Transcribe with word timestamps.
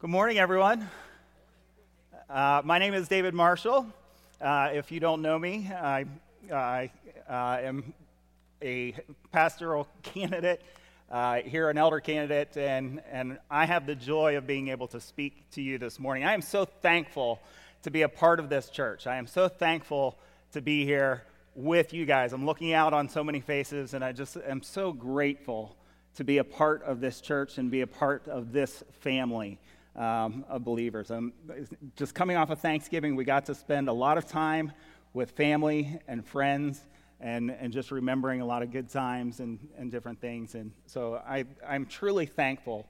Good 0.00 0.10
morning, 0.10 0.38
everyone. 0.38 0.88
Uh, 2.30 2.62
my 2.64 2.78
name 2.78 2.94
is 2.94 3.08
David 3.08 3.34
Marshall. 3.34 3.84
Uh, 4.40 4.70
if 4.72 4.92
you 4.92 5.00
don't 5.00 5.22
know 5.22 5.36
me, 5.36 5.68
I, 5.74 6.04
I 6.52 6.92
uh, 7.28 7.58
am 7.62 7.92
a 8.62 8.94
pastoral 9.32 9.88
candidate 10.04 10.62
uh, 11.10 11.38
here, 11.38 11.68
an 11.68 11.78
elder 11.78 11.98
candidate, 11.98 12.56
and, 12.56 13.02
and 13.10 13.40
I 13.50 13.66
have 13.66 13.86
the 13.86 13.96
joy 13.96 14.36
of 14.36 14.46
being 14.46 14.68
able 14.68 14.86
to 14.86 15.00
speak 15.00 15.42
to 15.54 15.62
you 15.62 15.78
this 15.78 15.98
morning. 15.98 16.22
I 16.22 16.32
am 16.32 16.42
so 16.42 16.64
thankful 16.64 17.40
to 17.82 17.90
be 17.90 18.02
a 18.02 18.08
part 18.08 18.38
of 18.38 18.48
this 18.48 18.70
church. 18.70 19.08
I 19.08 19.16
am 19.16 19.26
so 19.26 19.48
thankful 19.48 20.16
to 20.52 20.62
be 20.62 20.84
here 20.84 21.24
with 21.56 21.92
you 21.92 22.06
guys. 22.06 22.32
I'm 22.32 22.46
looking 22.46 22.72
out 22.72 22.94
on 22.94 23.08
so 23.08 23.24
many 23.24 23.40
faces, 23.40 23.94
and 23.94 24.04
I 24.04 24.12
just 24.12 24.36
am 24.46 24.62
so 24.62 24.92
grateful 24.92 25.74
to 26.14 26.22
be 26.22 26.38
a 26.38 26.44
part 26.44 26.84
of 26.84 27.00
this 27.00 27.20
church 27.20 27.58
and 27.58 27.68
be 27.68 27.80
a 27.80 27.86
part 27.88 28.28
of 28.28 28.52
this 28.52 28.84
family 29.00 29.58
um, 29.96 30.44
of 30.48 30.64
believers. 30.64 31.10
Um, 31.10 31.32
just 31.96 32.14
coming 32.14 32.36
off 32.36 32.50
of 32.50 32.60
Thanksgiving, 32.60 33.16
we 33.16 33.24
got 33.24 33.46
to 33.46 33.54
spend 33.54 33.88
a 33.88 33.92
lot 33.92 34.18
of 34.18 34.26
time 34.26 34.72
with 35.14 35.30
family 35.32 35.98
and 36.06 36.24
friends 36.24 36.80
and, 37.20 37.50
and 37.50 37.72
just 37.72 37.90
remembering 37.90 38.40
a 38.40 38.46
lot 38.46 38.62
of 38.62 38.70
good 38.70 38.88
times 38.88 39.40
and, 39.40 39.58
and 39.76 39.90
different 39.90 40.20
things. 40.20 40.54
And 40.54 40.70
so 40.86 41.20
I, 41.26 41.44
I'm 41.66 41.86
truly 41.86 42.26
thankful 42.26 42.86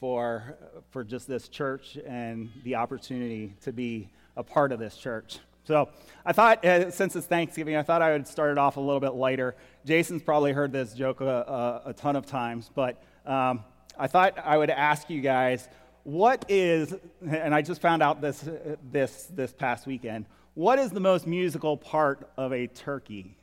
for, 0.00 0.56
for 0.90 1.04
just 1.04 1.28
this 1.28 1.48
church 1.48 1.98
and 2.06 2.50
the 2.64 2.74
opportunity 2.76 3.54
to 3.62 3.72
be 3.72 4.08
a 4.36 4.42
part 4.42 4.72
of 4.72 4.78
this 4.78 4.96
church. 4.96 5.38
So 5.64 5.88
I 6.24 6.32
thought, 6.32 6.64
uh, 6.64 6.90
since 6.90 7.16
it's 7.16 7.26
Thanksgiving, 7.26 7.76
I 7.76 7.82
thought 7.82 8.00
I 8.00 8.12
would 8.12 8.28
start 8.28 8.52
it 8.52 8.58
off 8.58 8.76
a 8.76 8.80
little 8.80 9.00
bit 9.00 9.14
lighter. 9.14 9.56
Jason's 9.84 10.22
probably 10.22 10.52
heard 10.52 10.70
this 10.70 10.92
joke 10.94 11.20
a, 11.20 11.82
a, 11.86 11.90
a 11.90 11.92
ton 11.92 12.14
of 12.14 12.24
times, 12.24 12.70
but 12.74 13.02
um, 13.26 13.64
I 13.98 14.06
thought 14.06 14.38
I 14.38 14.56
would 14.56 14.70
ask 14.70 15.10
you 15.10 15.20
guys 15.20 15.68
what 16.06 16.44
is, 16.48 16.94
and 17.28 17.52
I 17.52 17.62
just 17.62 17.80
found 17.80 18.00
out 18.00 18.20
this, 18.20 18.48
this, 18.92 19.24
this 19.34 19.52
past 19.52 19.88
weekend, 19.88 20.26
what 20.54 20.78
is 20.78 20.92
the 20.92 21.00
most 21.00 21.26
musical 21.26 21.76
part 21.76 22.30
of 22.36 22.52
a 22.52 22.68
turkey? 22.68 23.36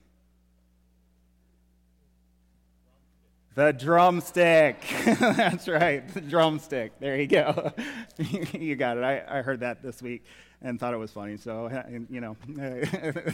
The 3.55 3.73
drumstick. 3.73 4.77
That's 5.19 5.67
right, 5.67 6.07
the 6.13 6.21
drumstick. 6.21 6.97
There 7.01 7.19
you 7.19 7.27
go. 7.27 7.73
you 8.53 8.77
got 8.77 8.95
it. 8.95 9.03
I, 9.03 9.39
I 9.39 9.41
heard 9.41 9.59
that 9.59 9.83
this 9.83 10.01
week 10.01 10.23
and 10.61 10.79
thought 10.79 10.93
it 10.93 10.97
was 10.97 11.11
funny. 11.11 11.35
So, 11.35 11.69
you 12.09 12.21
know, 12.21 12.37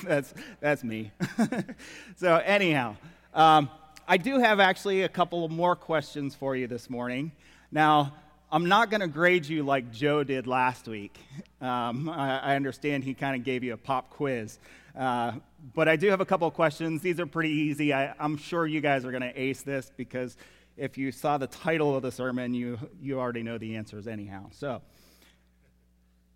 that's, 0.03 0.33
that's 0.59 0.83
me. 0.83 1.11
so, 2.16 2.38
anyhow, 2.38 2.95
um, 3.35 3.69
I 4.07 4.17
do 4.17 4.39
have 4.39 4.59
actually 4.59 5.03
a 5.03 5.09
couple 5.09 5.47
more 5.50 5.75
questions 5.75 6.33
for 6.33 6.55
you 6.55 6.66
this 6.66 6.89
morning. 6.89 7.31
Now, 7.72 8.13
I'm 8.52 8.67
not 8.67 8.89
going 8.89 9.02
to 9.02 9.08
grade 9.08 9.45
you 9.45 9.61
like 9.61 9.92
Joe 9.92 10.23
did 10.23 10.47
last 10.47 10.88
week. 10.88 11.19
Um, 11.61 12.09
I, 12.09 12.39
I, 12.39 12.56
understand 12.56 13.03
he 13.03 13.14
kind 13.14 13.36
of 13.36 13.44
gave 13.44 13.64
you 13.64 13.73
a 13.73 13.78
pop 13.78 14.09
quiz. 14.09 14.58
Uh, 14.97 15.33
but 15.75 15.88
I 15.88 15.95
do 15.95 16.08
have 16.09 16.19
a 16.19 16.25
couple 16.25 16.50
questions. 16.50 17.02
These 17.02 17.19
are 17.19 17.28
pretty 17.28 17.52
easy. 17.52 17.94
I, 17.94 18.16
I'm 18.19 18.38
sure 18.38 18.66
you 18.66 18.81
guys 18.81 19.06
are 19.06 19.11
going 19.11 19.22
to 19.22 19.39
ace 19.39 19.61
this 19.61 19.91
because 19.95 20.36
if 20.78 20.97
you 20.97 21.11
saw 21.11 21.38
the 21.38 21.45
title 21.45 21.95
of 21.95 22.02
the 22.02 22.11
sermon, 22.11 22.56
you, 22.56 22.80
you 23.00 23.19
already 23.19 23.44
know 23.44 23.59
the 23.59 23.75
answers 23.75 24.08
anyhow. 24.08 24.47
So, 24.52 24.81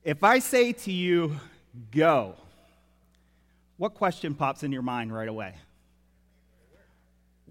if 0.03 0.23
I 0.23 0.37
say 0.37 0.73
to 0.73 0.91
you, 0.91 1.37
go, 1.89 2.35
what 3.77 3.95
question 3.95 4.35
pops 4.35 4.61
in 4.61 4.71
your 4.71 4.83
mind 4.83 5.15
right 5.15 5.29
away? 5.29 5.55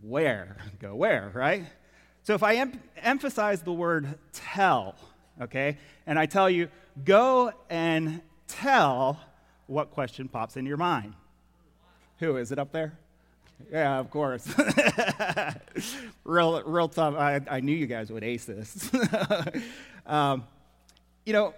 Where? 0.02 0.58
Go 0.78 0.94
where, 0.94 1.32
right? 1.34 1.64
So 2.24 2.34
if 2.34 2.42
I 2.42 2.56
em- 2.56 2.80
emphasize 2.96 3.62
the 3.62 3.72
word 3.72 4.18
tell, 4.32 4.94
okay, 5.40 5.78
and 6.06 6.18
I 6.18 6.26
tell 6.26 6.48
you, 6.48 6.68
go 7.04 7.52
and 7.68 8.20
tell, 8.46 9.20
what 9.66 9.90
question 9.90 10.28
pops 10.28 10.56
in 10.56 10.66
your 10.66 10.76
mind? 10.76 11.14
Who? 12.18 12.36
Is 12.36 12.52
it 12.52 12.58
up 12.58 12.70
there? 12.70 12.92
Yeah, 13.70 13.98
of 13.98 14.10
course. 14.10 14.46
real, 16.24 16.62
real 16.62 16.88
tough. 16.88 17.14
I, 17.14 17.40
I, 17.50 17.60
knew 17.60 17.74
you 17.74 17.86
guys 17.86 18.10
would 18.10 18.24
ace 18.24 18.44
this. 18.44 18.90
um, 20.06 20.44
you 21.24 21.32
know, 21.32 21.54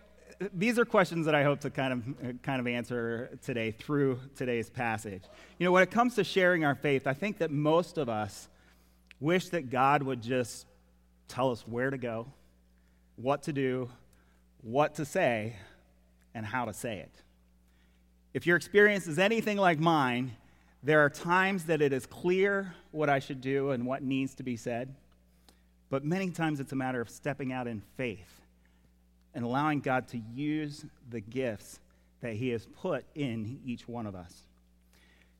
these 0.52 0.78
are 0.78 0.84
questions 0.84 1.26
that 1.26 1.34
I 1.34 1.42
hope 1.42 1.60
to 1.60 1.70
kind 1.70 1.92
of, 1.92 2.42
kind 2.42 2.60
of 2.60 2.66
answer 2.66 3.38
today 3.42 3.70
through 3.70 4.20
today's 4.36 4.68
passage. 4.68 5.22
You 5.58 5.64
know, 5.64 5.72
when 5.72 5.82
it 5.82 5.90
comes 5.90 6.14
to 6.16 6.24
sharing 6.24 6.64
our 6.64 6.74
faith, 6.74 7.06
I 7.06 7.14
think 7.14 7.38
that 7.38 7.50
most 7.50 7.98
of 7.98 8.08
us 8.08 8.48
wish 9.24 9.48
that 9.48 9.70
God 9.70 10.02
would 10.02 10.22
just 10.22 10.66
tell 11.28 11.50
us 11.50 11.66
where 11.66 11.88
to 11.90 11.96
go, 11.96 12.26
what 13.16 13.44
to 13.44 13.52
do, 13.52 13.88
what 14.62 14.96
to 14.96 15.04
say, 15.04 15.56
and 16.34 16.44
how 16.44 16.66
to 16.66 16.74
say 16.74 16.98
it. 16.98 17.10
If 18.34 18.46
your 18.46 18.56
experience 18.56 19.06
is 19.06 19.18
anything 19.18 19.56
like 19.56 19.80
mine, 19.80 20.36
there 20.82 21.00
are 21.00 21.08
times 21.08 21.64
that 21.64 21.80
it 21.80 21.94
is 21.94 22.04
clear 22.04 22.74
what 22.90 23.08
I 23.08 23.18
should 23.18 23.40
do 23.40 23.70
and 23.70 23.86
what 23.86 24.02
needs 24.02 24.34
to 24.34 24.42
be 24.42 24.56
said, 24.56 24.94
but 25.88 26.04
many 26.04 26.30
times 26.30 26.60
it's 26.60 26.72
a 26.72 26.76
matter 26.76 27.00
of 27.00 27.08
stepping 27.08 27.52
out 27.52 27.66
in 27.66 27.80
faith 27.96 28.42
and 29.34 29.44
allowing 29.44 29.80
God 29.80 30.06
to 30.08 30.20
use 30.34 30.84
the 31.10 31.20
gifts 31.20 31.80
that 32.20 32.34
He 32.34 32.50
has 32.50 32.66
put 32.66 33.04
in 33.14 33.60
each 33.64 33.88
one 33.88 34.06
of 34.06 34.14
us. 34.14 34.34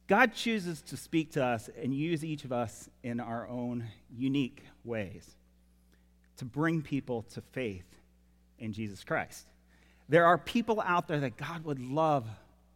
God 0.06 0.34
chooses 0.34 0.82
to 0.82 0.96
speak 0.96 1.32
to 1.32 1.44
us 1.44 1.70
and 1.80 1.94
use 1.94 2.24
each 2.24 2.44
of 2.44 2.52
us 2.52 2.90
in 3.02 3.20
our 3.20 3.48
own 3.48 3.84
unique 4.14 4.62
ways 4.84 5.36
to 6.36 6.44
bring 6.44 6.82
people 6.82 7.22
to 7.34 7.40
faith 7.52 7.86
in 8.58 8.72
Jesus 8.72 9.02
Christ. 9.02 9.46
There 10.08 10.26
are 10.26 10.36
people 10.36 10.82
out 10.84 11.08
there 11.08 11.20
that 11.20 11.36
God 11.36 11.64
would 11.64 11.78
love 11.78 12.26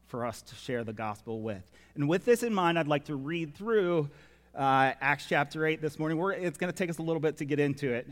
for 0.07 0.25
us 0.25 0.41
to 0.41 0.55
share 0.55 0.85
the 0.85 0.95
gospel 0.95 1.43
with. 1.43 1.71
And 1.95 2.09
with 2.09 2.25
this 2.25 2.43
in 2.43 2.55
mind, 2.55 2.79
I'd 2.79 2.89
like 2.89 3.05
to 3.07 3.17
read 3.17 3.55
through 3.55 4.09
uh, 4.55 4.93
Acts 5.01 5.27
chapter 5.29 5.67
8 5.67 5.83
this 5.83 5.99
morning. 5.99 6.17
We're, 6.17 6.33
it's 6.33 6.57
going 6.57 6.73
to 6.73 6.77
take 6.77 6.89
us 6.89 6.99
a 6.99 7.03
little 7.03 7.21
bit 7.21 7.37
to 7.39 7.45
get 7.45 7.61
into 7.61 7.93
it, 7.93 8.09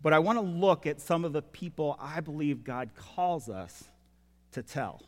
but 0.00 0.12
I 0.12 0.20
want 0.20 0.38
to 0.38 0.44
look 0.44 0.86
at 0.86 1.00
some 1.00 1.24
of 1.24 1.32
the 1.32 1.42
people 1.42 1.98
I 2.00 2.20
believe 2.20 2.62
God 2.62 2.90
calls 2.94 3.48
us 3.48 3.84
to 4.52 4.62
tell. 4.62 5.02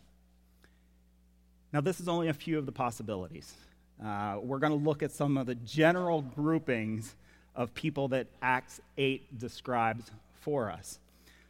Now, 1.75 1.81
this 1.81 1.99
is 1.99 2.07
only 2.07 2.29
a 2.29 2.33
few 2.33 2.57
of 2.57 2.67
the 2.67 2.73
possibilities. 2.73 3.53
Uh, 4.01 4.39
we're 4.41 4.61
going 4.61 4.79
to 4.79 4.79
look 4.79 5.03
at 5.03 5.11
some 5.11 5.37
of 5.37 5.47
the 5.47 5.57
general 5.57 6.23
groupings 6.23 7.17
of 7.57 7.75
people 7.75 8.07
that 8.09 8.29
Acts 8.41 8.81
8 8.97 9.41
describes 9.41 10.09
for 10.43 10.71
us. 10.71 11.01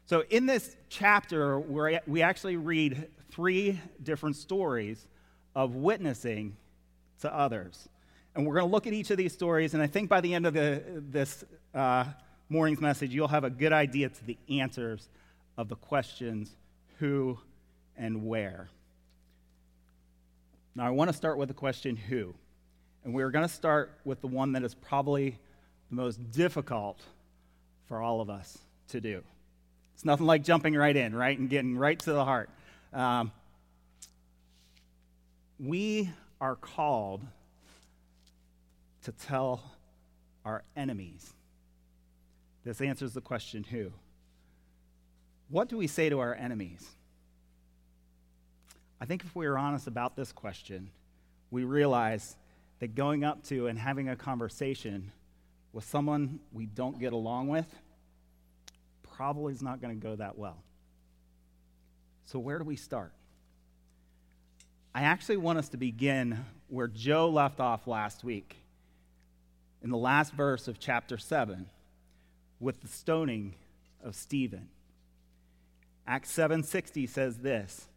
So, 0.07 0.25
in 0.31 0.47
this 0.47 0.77
chapter, 0.89 1.61
we 1.61 2.23
actually 2.23 2.57
read 2.57 3.07
three 3.33 3.79
different 4.03 4.37
stories 4.37 5.07
of 5.55 5.75
witnessing 5.75 6.57
to 7.21 7.31
others. 7.31 7.87
And 8.35 8.47
we're 8.47 8.55
going 8.55 8.67
to 8.67 8.73
look 8.73 8.87
at 8.87 8.95
each 8.95 9.11
of 9.11 9.19
these 9.19 9.35
stories, 9.35 9.75
and 9.75 9.83
I 9.83 9.87
think 9.87 10.09
by 10.09 10.23
the 10.23 10.33
end 10.33 10.47
of 10.47 10.55
the, 10.55 10.83
this 11.11 11.45
uh, 11.75 12.07
morning's 12.49 12.81
message, 12.81 13.13
you'll 13.13 13.29
have 13.29 13.45
a 13.45 13.51
good 13.51 13.75
idea 13.75 14.09
to 14.09 14.25
the 14.25 14.39
answers 14.49 15.07
of 15.59 15.69
the 15.69 15.77
questions 15.77 16.57
who 16.99 17.39
and 17.99 18.27
where. 18.27 18.71
Now, 20.75 20.87
I 20.87 20.91
want 20.91 21.09
to 21.09 21.17
start 21.17 21.39
with 21.39 21.49
the 21.49 21.55
question 21.55 21.97
who. 21.97 22.35
And 23.05 23.13
we're 23.15 23.31
going 23.31 23.47
to 23.47 23.53
start 23.53 23.93
with 24.05 24.21
the 24.21 24.27
one 24.27 24.53
that 24.53 24.65
is 24.65 24.75
probably 24.75 25.39
the 25.91 25.97
most 25.97 26.33
difficult 26.33 27.01
for 27.87 28.01
all 28.01 28.21
of 28.21 28.31
us 28.31 28.59
to 28.89 29.01
do. 29.01 29.23
It's 29.95 30.05
nothing 30.05 30.27
like 30.27 30.43
jumping 30.43 30.75
right 30.75 30.97
in, 30.97 31.15
right, 31.15 31.39
and 31.39 31.49
getting 31.49 31.77
right 31.77 31.99
to 32.01 32.13
the 32.13 32.25
heart. 32.25 32.51
Um, 32.93 33.31
we 35.61 36.11
are 36.41 36.57
called 36.57 37.21
to 39.05 39.13
tell 39.13 39.63
our 40.45 40.65
enemies. 40.77 41.33
This 42.65 42.81
answers 42.81 43.13
the 43.13 43.21
question 43.21 43.65
who. 43.65 43.93
What 45.51 45.69
do 45.69 45.77
we 45.77 45.87
say 45.87 46.09
to 46.09 46.19
our 46.21 46.35
enemies? 46.35 46.89
I 49.01 49.07
think 49.07 49.25
if 49.25 49.35
we 49.35 49.47
are 49.47 49.59
honest 49.59 49.87
about 49.87 50.17
this 50.17 50.33
question, 50.33 50.91
we 51.51 51.65
realize 51.65 52.37
that 52.81 52.95
going 52.95 53.25
up 53.25 53.45
to 53.45 53.67
and 53.67 53.79
having 53.79 54.09
a 54.09 54.17
conversation 54.17 55.13
with 55.73 55.85
someone 55.85 56.41
we 56.53 56.67
don't 56.67 56.99
get 56.99 57.13
along 57.13 57.49
with 57.49 57.67
probably 59.17 59.53
is 59.53 59.63
not 59.63 59.81
going 59.81 59.99
to 59.99 60.03
go 60.03 60.17
that 60.17 60.37
well. 60.39 60.57
So, 62.27 62.39
where 62.39 62.59
do 62.59 62.65
we 62.65 62.77
start? 62.77 63.13
I 64.95 65.03
actually 65.03 65.37
want 65.37 65.59
us 65.59 65.69
to 65.71 65.77
begin 65.77 66.45
where 66.69 66.89
Joe 66.89 67.29
left 67.29 67.61
off 67.61 67.87
last 67.87 68.25
week, 68.25 68.57
in 69.83 69.91
the 69.91 69.97
last 69.99 70.33
verse 70.33 70.67
of 70.67 70.79
chapter 70.79 71.19
7, 71.19 71.67
with 72.61 72.81
the 72.81 72.89
stoning 72.89 73.55
of 74.03 74.15
Stephen. 74.15 74.69
Acts 76.07 76.33
7:60 76.33 77.09
says 77.09 77.39
this, 77.39 77.89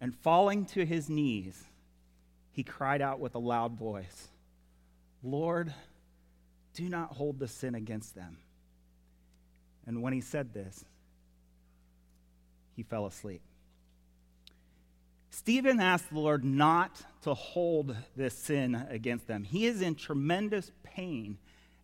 and 0.00 0.14
falling 0.14 0.64
to 0.66 0.84
his 0.84 1.08
knees, 1.08 1.64
he 2.52 2.62
cried 2.62 3.02
out 3.02 3.20
with 3.20 3.34
a 3.34 3.38
loud 3.38 3.78
voice, 3.78 4.28
Lord, 5.22 5.72
do 6.74 6.88
not 6.88 7.12
hold 7.12 7.38
the 7.38 7.48
sin 7.48 7.74
against 7.74 8.14
them. 8.14 8.38
And 9.86 10.02
when 10.02 10.12
he 10.12 10.20
said 10.20 10.52
this, 10.52 10.84
he 12.76 12.82
fell 12.82 13.06
asleep. 13.06 13.40
Stephen 15.30 15.80
asked 15.80 16.10
the 16.10 16.18
Lord 16.18 16.44
not 16.44 17.02
to 17.22 17.34
hold 17.34 17.96
this 18.16 18.34
sin 18.34 18.86
against 18.90 19.26
them. 19.26 19.44
He 19.44 19.66
is 19.66 19.80
in 19.80 19.94
tremendous 19.94 20.70
pain 20.82 21.38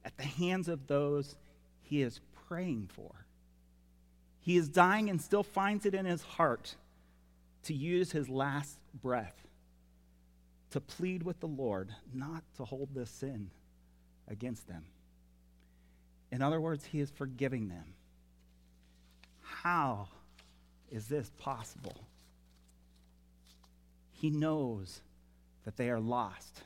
at 0.05 0.17
the 0.17 0.25
hands 0.25 0.69
of 0.69 0.87
those 0.87 1.35
he 1.83 2.03
is 2.03 2.21
praying 2.49 2.91
for. 2.93 3.27
He 4.41 4.57
is 4.57 4.69
dying 4.69 5.09
and 5.09 5.21
still 5.21 5.43
finds 5.43 5.87
it 5.87 5.95
in 5.95 6.05
his 6.05 6.23
heart 6.23 6.77
to 7.65 7.75
use 7.75 8.13
his 8.13 8.29
last 8.29 8.79
breath 9.03 9.47
to 10.71 10.81
plead 10.81 11.23
with 11.23 11.41
the 11.41 11.47
Lord 11.47 11.91
not 12.13 12.43
to 12.57 12.65
hold 12.65 12.95
this 12.95 13.11
sin 13.11 13.51
against 14.29 14.67
them. 14.67 14.85
In 16.33 16.43
other 16.43 16.61
words, 16.61 16.85
he 16.85 17.01
is 17.01 17.11
forgiving 17.11 17.69
them. 17.69 17.95
How 19.41 20.09
is 20.91 21.07
this 21.07 21.31
possible? 21.39 21.95
He 24.13 24.31
knows 24.31 25.01
that 25.65 25.77
they 25.77 25.91
are 25.91 26.01
lost 26.01 26.63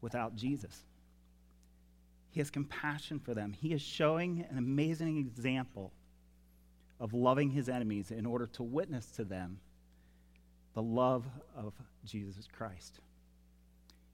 without 0.00 0.34
Jesus. 0.34 0.82
He 2.32 2.40
has 2.40 2.50
compassion 2.50 3.20
for 3.20 3.34
them. 3.34 3.52
He 3.52 3.72
is 3.72 3.82
showing 3.82 4.44
an 4.50 4.58
amazing 4.58 5.18
example 5.18 5.92
of 6.98 7.14
loving 7.14 7.50
his 7.50 7.68
enemies 7.68 8.10
in 8.10 8.26
order 8.26 8.46
to 8.46 8.62
witness 8.62 9.06
to 9.12 9.24
them 9.24 9.58
the 10.74 10.82
love 10.82 11.26
of 11.56 11.72
Jesus 12.04 12.48
Christ. 12.50 13.00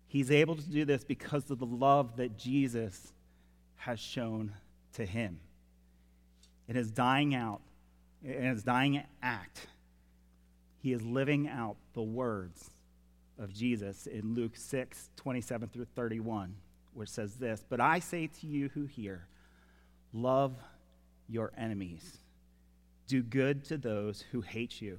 He's 0.06 0.30
able 0.30 0.56
to 0.56 0.62
do 0.62 0.84
this 0.84 1.04
because 1.04 1.50
of 1.50 1.58
the 1.58 1.66
love 1.66 2.16
that 2.16 2.38
Jesus 2.38 3.12
has 3.76 4.00
shown 4.00 4.52
to 4.94 5.04
him. 5.04 5.38
In 6.66 6.76
his 6.76 6.90
dying 6.90 7.34
out, 7.34 7.60
in 8.24 8.42
his 8.42 8.62
dying 8.62 9.02
act, 9.22 9.66
he 10.80 10.92
is 10.92 11.02
living 11.02 11.48
out 11.48 11.76
the 11.94 12.02
words 12.02 12.70
of 13.38 13.52
Jesus 13.52 14.06
in 14.06 14.34
Luke 14.34 14.56
6, 14.56 15.10
27 15.16 15.68
through 15.68 15.86
31, 15.94 16.54
which 16.94 17.08
says 17.08 17.34
this 17.34 17.64
But 17.68 17.80
I 17.80 17.98
say 17.98 18.26
to 18.40 18.46
you 18.46 18.70
who 18.74 18.86
hear, 18.86 19.26
love 20.12 20.56
your 21.28 21.52
enemies, 21.56 22.18
do 23.06 23.22
good 23.22 23.64
to 23.66 23.76
those 23.76 24.24
who 24.32 24.40
hate 24.40 24.80
you, 24.80 24.98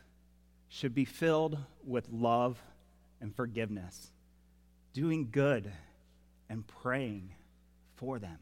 should 0.73 0.95
be 0.95 1.03
filled 1.03 1.57
with 1.85 2.07
love 2.09 2.63
and 3.19 3.35
forgiveness, 3.35 4.09
doing 4.93 5.27
good 5.29 5.69
and 6.49 6.65
praying 6.65 7.35
for 7.97 8.19
them. 8.19 8.39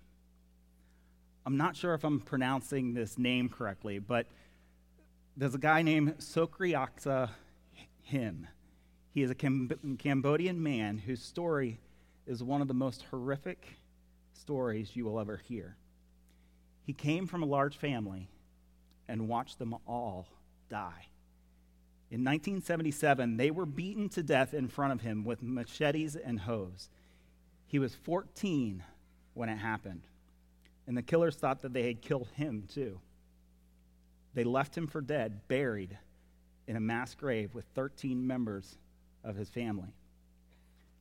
I'm 1.43 1.57
not 1.57 1.75
sure 1.75 1.95
if 1.95 2.03
I'm 2.03 2.19
pronouncing 2.19 2.93
this 2.93 3.17
name 3.17 3.49
correctly, 3.49 3.97
but 3.97 4.27
there's 5.35 5.55
a 5.55 5.59
guy 5.59 5.81
named 5.81 6.19
Sokreaksa 6.19 7.31
Himm. 8.03 8.45
He 9.11 9.23
is 9.23 9.31
a 9.31 9.35
Cam- 9.35 9.97
Cambodian 9.97 10.61
man 10.61 10.99
whose 10.99 11.23
story 11.23 11.79
is 12.27 12.43
one 12.43 12.61
of 12.61 12.67
the 12.67 12.75
most 12.75 13.05
horrific 13.09 13.79
stories 14.33 14.95
you 14.95 15.03
will 15.03 15.19
ever 15.19 15.37
hear. 15.37 15.77
He 16.83 16.93
came 16.93 17.25
from 17.25 17.41
a 17.41 17.47
large 17.47 17.77
family 17.77 18.29
and 19.07 19.27
watched 19.27 19.57
them 19.57 19.73
all 19.87 20.27
die. 20.69 21.08
In 22.11 22.23
1977, 22.23 23.37
they 23.37 23.51
were 23.51 23.67
beaten 23.67 24.09
to 24.09 24.23
death 24.23 24.53
in 24.53 24.67
front 24.67 24.93
of 24.93 25.01
him 25.01 25.23
with 25.23 25.43
machetes 25.43 26.15
and 26.15 26.39
hoes. 26.39 26.89
He 27.67 27.77
was 27.77 27.93
14 27.93 28.83
when 29.35 29.47
it 29.47 29.57
happened, 29.57 30.01
and 30.87 30.97
the 30.97 31.03
killers 31.03 31.35
thought 31.35 31.61
that 31.61 31.73
they 31.73 31.85
had 31.85 32.01
killed 32.01 32.29
him 32.33 32.63
too. 32.67 32.99
They 34.33 34.43
left 34.43 34.75
him 34.75 34.87
for 34.87 35.01
dead, 35.01 35.47
buried 35.47 35.97
in 36.67 36.75
a 36.75 36.79
mass 36.79 37.13
grave 37.13 37.53
with 37.53 37.65
13 37.75 38.25
members 38.25 38.77
of 39.23 39.35
his 39.35 39.49
family. 39.49 39.93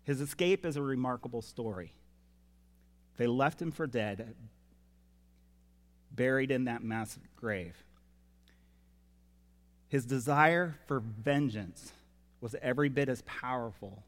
His 0.04 0.20
escape 0.20 0.66
is 0.66 0.76
a 0.76 0.82
remarkable 0.82 1.42
story. 1.42 1.92
They 3.16 3.26
left 3.26 3.60
him 3.60 3.70
for 3.70 3.86
dead, 3.86 4.34
buried 6.10 6.50
in 6.50 6.64
that 6.64 6.82
mass 6.82 7.18
grave. 7.36 7.76
His 9.88 10.04
desire 10.04 10.76
for 10.86 11.00
vengeance 11.00 11.92
was 12.40 12.54
every 12.60 12.88
bit 12.88 13.08
as 13.08 13.22
powerful 13.22 14.02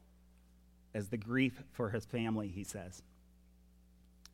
as 0.93 1.09
the 1.09 1.17
grief 1.17 1.63
for 1.71 1.89
his 1.89 2.05
family, 2.05 2.47
he 2.47 2.63
says. 2.63 3.01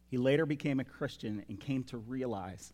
He 0.09 0.17
later 0.17 0.45
became 0.45 0.79
a 0.79 0.85
Christian 0.85 1.43
and 1.47 1.59
came 1.59 1.83
to 1.85 1.97
realize 1.97 2.73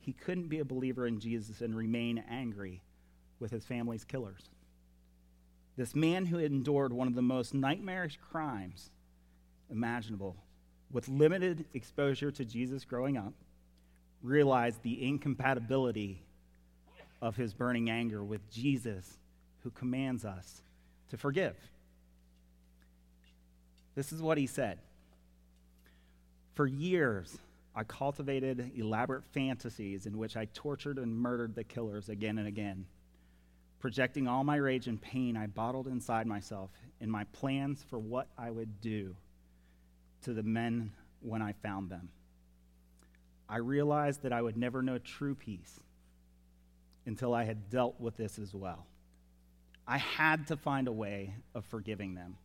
he 0.00 0.12
couldn't 0.12 0.48
be 0.48 0.60
a 0.60 0.64
believer 0.64 1.06
in 1.06 1.20
Jesus 1.20 1.60
and 1.60 1.76
remain 1.76 2.22
angry 2.30 2.82
with 3.40 3.50
his 3.50 3.64
family's 3.64 4.04
killers. 4.04 4.48
This 5.76 5.94
man 5.94 6.26
who 6.26 6.38
had 6.38 6.50
endured 6.50 6.92
one 6.92 7.08
of 7.08 7.14
the 7.14 7.22
most 7.22 7.54
nightmarish 7.54 8.18
crimes 8.30 8.90
imaginable, 9.70 10.36
with 10.90 11.08
limited 11.08 11.66
exposure 11.74 12.30
to 12.30 12.44
Jesus 12.44 12.84
growing 12.84 13.16
up, 13.16 13.34
realized 14.22 14.82
the 14.82 15.06
incompatibility 15.06 16.22
of 17.20 17.36
his 17.36 17.52
burning 17.52 17.90
anger 17.90 18.22
with 18.22 18.50
Jesus, 18.50 19.18
who 19.62 19.70
commands 19.70 20.24
us 20.24 20.62
to 21.10 21.16
forgive. 21.16 21.56
This 23.94 24.12
is 24.12 24.22
what 24.22 24.38
he 24.38 24.46
said 24.46 24.78
For 26.54 26.66
years, 26.66 27.36
I 27.74 27.84
cultivated 27.84 28.72
elaborate 28.76 29.24
fantasies 29.24 30.06
in 30.06 30.18
which 30.18 30.36
I 30.36 30.46
tortured 30.46 30.98
and 30.98 31.16
murdered 31.16 31.54
the 31.54 31.64
killers 31.64 32.08
again 32.08 32.38
and 32.38 32.46
again. 32.46 32.86
Projecting 33.80 34.26
all 34.26 34.42
my 34.42 34.56
rage 34.56 34.88
and 34.88 35.00
pain, 35.00 35.36
I 35.36 35.46
bottled 35.46 35.86
inside 35.86 36.26
myself 36.26 36.70
in 37.00 37.10
my 37.10 37.24
plans 37.24 37.84
for 37.88 37.98
what 37.98 38.26
I 38.36 38.50
would 38.50 38.80
do 38.80 39.14
to 40.22 40.32
the 40.32 40.42
men 40.42 40.92
when 41.20 41.42
I 41.42 41.52
found 41.52 41.88
them. 41.88 42.08
I 43.48 43.58
realized 43.58 44.22
that 44.22 44.32
I 44.32 44.42
would 44.42 44.56
never 44.56 44.82
know 44.82 44.98
true 44.98 45.34
peace 45.34 45.80
until 47.08 47.34
I 47.34 47.44
had 47.44 47.70
dealt 47.70 47.98
with 47.98 48.16
this 48.16 48.38
as 48.38 48.54
well. 48.54 48.86
I 49.86 49.96
had 49.96 50.46
to 50.48 50.56
find 50.56 50.86
a 50.86 50.92
way 50.92 51.34
of 51.54 51.64
forgiving 51.64 52.14
them 52.14 52.36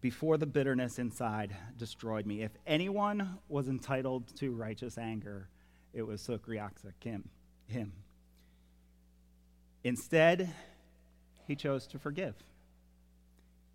before 0.00 0.36
the 0.36 0.46
bitterness 0.46 0.98
inside 0.98 1.56
destroyed 1.78 2.26
me. 2.26 2.42
If 2.42 2.50
anyone 2.66 3.38
was 3.48 3.68
entitled 3.68 4.36
to 4.38 4.50
righteous 4.50 4.98
anger, 4.98 5.48
it 5.94 6.02
was 6.02 6.20
Sokreaksa 6.20 6.92
Kim, 6.98 7.28
him. 7.68 7.92
Instead, 9.84 10.52
he 11.46 11.54
chose 11.54 11.86
to 11.86 12.00
forgive. 12.00 12.34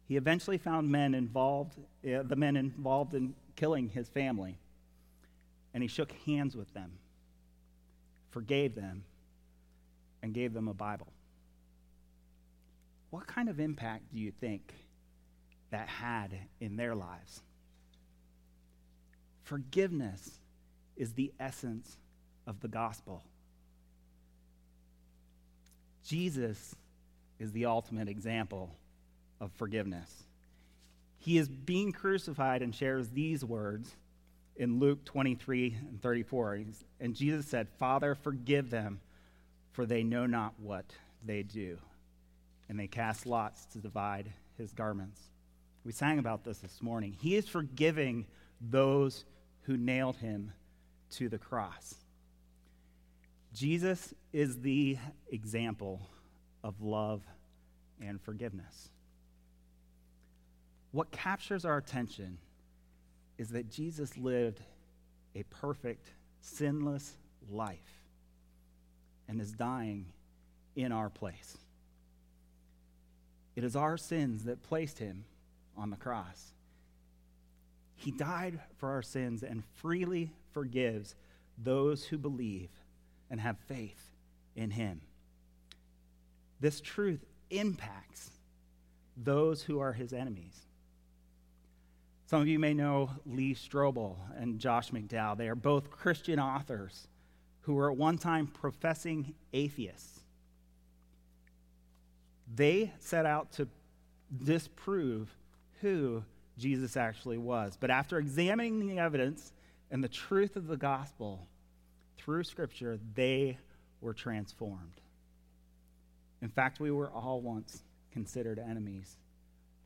He 0.09 0.17
eventually 0.17 0.57
found 0.57 0.89
men 0.89 1.13
involved, 1.13 1.77
uh, 2.05 2.23
the 2.23 2.35
men 2.35 2.57
involved 2.57 3.13
in 3.13 3.33
killing 3.55 3.87
his 3.87 4.09
family, 4.09 4.57
and 5.73 5.81
he 5.81 5.87
shook 5.87 6.11
hands 6.25 6.57
with 6.57 6.73
them, 6.73 6.91
forgave 8.31 8.75
them, 8.75 9.03
and 10.21 10.33
gave 10.33 10.53
them 10.53 10.67
a 10.67 10.73
Bible. 10.73 11.07
What 13.09 13.27
kind 13.27 13.49
of 13.49 13.59
impact 13.59 14.13
do 14.13 14.19
you 14.19 14.31
think 14.31 14.73
that 15.71 15.87
had 15.87 16.31
in 16.59 16.75
their 16.75 16.95
lives. 16.95 17.41
Forgiveness 19.43 20.39
is 20.95 21.13
the 21.13 21.31
essence 21.39 21.97
of 22.45 22.59
the 22.61 22.67
gospel. 22.67 23.23
Jesus 26.05 26.75
is 27.39 27.51
the 27.51 27.65
ultimate 27.65 28.07
example 28.07 28.75
of 29.39 29.51
forgiveness. 29.53 30.23
He 31.19 31.37
is 31.37 31.49
being 31.49 31.91
crucified 31.91 32.61
and 32.61 32.73
shares 32.73 33.09
these 33.09 33.43
words 33.43 33.95
in 34.55 34.79
Luke 34.79 35.03
23 35.05 35.77
and 35.89 36.01
34. 36.01 36.61
And 36.99 37.15
Jesus 37.15 37.45
said, 37.45 37.67
Father, 37.77 38.15
forgive 38.15 38.69
them, 38.69 38.99
for 39.77 39.85
they 39.85 40.01
know 40.01 40.25
not 40.25 40.55
what 40.59 40.85
they 41.23 41.43
do. 41.43 41.77
And 42.67 42.79
they 42.79 42.87
cast 42.87 43.27
lots 43.27 43.63
to 43.73 43.77
divide 43.77 44.33
his 44.57 44.73
garments. 44.73 45.21
We 45.83 45.91
sang 45.91 46.17
about 46.17 46.43
this 46.43 46.57
this 46.57 46.81
morning. 46.81 47.15
He 47.21 47.35
is 47.35 47.47
forgiving 47.47 48.25
those 48.59 49.23
who 49.65 49.77
nailed 49.77 50.15
him 50.15 50.51
to 51.11 51.29
the 51.29 51.37
cross. 51.37 51.93
Jesus 53.53 54.15
is 54.33 54.61
the 54.61 54.97
example 55.29 56.01
of 56.63 56.81
love 56.81 57.21
and 58.01 58.19
forgiveness. 58.19 58.89
What 60.89 61.11
captures 61.11 61.65
our 61.65 61.77
attention 61.77 62.39
is 63.37 63.49
that 63.49 63.69
Jesus 63.69 64.17
lived 64.17 64.59
a 65.35 65.43
perfect, 65.43 66.07
sinless 66.41 67.15
life 67.47 67.96
and 69.27 69.41
is 69.41 69.51
dying 69.51 70.05
in 70.75 70.91
our 70.91 71.09
place. 71.09 71.57
It 73.55 73.63
is 73.63 73.75
our 73.75 73.97
sins 73.97 74.43
that 74.43 74.63
placed 74.63 74.99
him 74.99 75.25
on 75.75 75.89
the 75.89 75.97
cross. 75.97 76.53
He 77.95 78.11
died 78.11 78.59
for 78.77 78.89
our 78.89 79.01
sins 79.01 79.43
and 79.43 79.63
freely 79.75 80.31
forgives 80.51 81.15
those 81.57 82.05
who 82.05 82.17
believe 82.17 82.69
and 83.29 83.39
have 83.41 83.57
faith 83.67 84.11
in 84.55 84.71
him. 84.71 85.01
This 86.59 86.79
truth 86.81 87.25
impacts 87.49 88.29
those 89.15 89.63
who 89.63 89.79
are 89.79 89.93
his 89.93 90.13
enemies. 90.13 90.67
Some 92.27 92.41
of 92.41 92.47
you 92.47 92.59
may 92.59 92.73
know 92.73 93.09
Lee 93.25 93.55
Strobel 93.55 94.17
and 94.37 94.59
Josh 94.59 94.91
McDowell. 94.91 95.37
They 95.37 95.47
are 95.47 95.55
both 95.55 95.89
Christian 95.89 96.39
authors 96.39 97.07
who 97.67 97.73
were 97.73 97.91
at 97.91 97.97
one 97.97 98.17
time 98.17 98.47
professing 98.47 99.35
atheists. 99.51 100.21
They 102.55 102.93
set 102.99 103.25
out 103.25 103.51
to 103.53 103.67
disprove 104.41 105.29
who 105.81 106.23
Jesus 106.57 106.95
actually 106.95 107.37
was. 107.37 107.77
But 107.77 107.91
after 107.91 108.19
examining 108.19 108.87
the 108.87 108.99
evidence 108.99 109.51
and 109.91 110.01
the 110.01 110.07
truth 110.07 110.55
of 110.55 110.67
the 110.67 110.77
gospel 110.77 111.45
through 112.17 112.45
Scripture, 112.45 112.97
they 113.15 113.57
were 113.99 114.13
transformed. 114.13 115.01
In 116.41 116.47
fact, 116.47 116.79
we 116.79 116.89
were 116.89 117.09
all 117.09 117.41
once 117.41 117.83
considered 118.13 118.59
enemies 118.59 119.17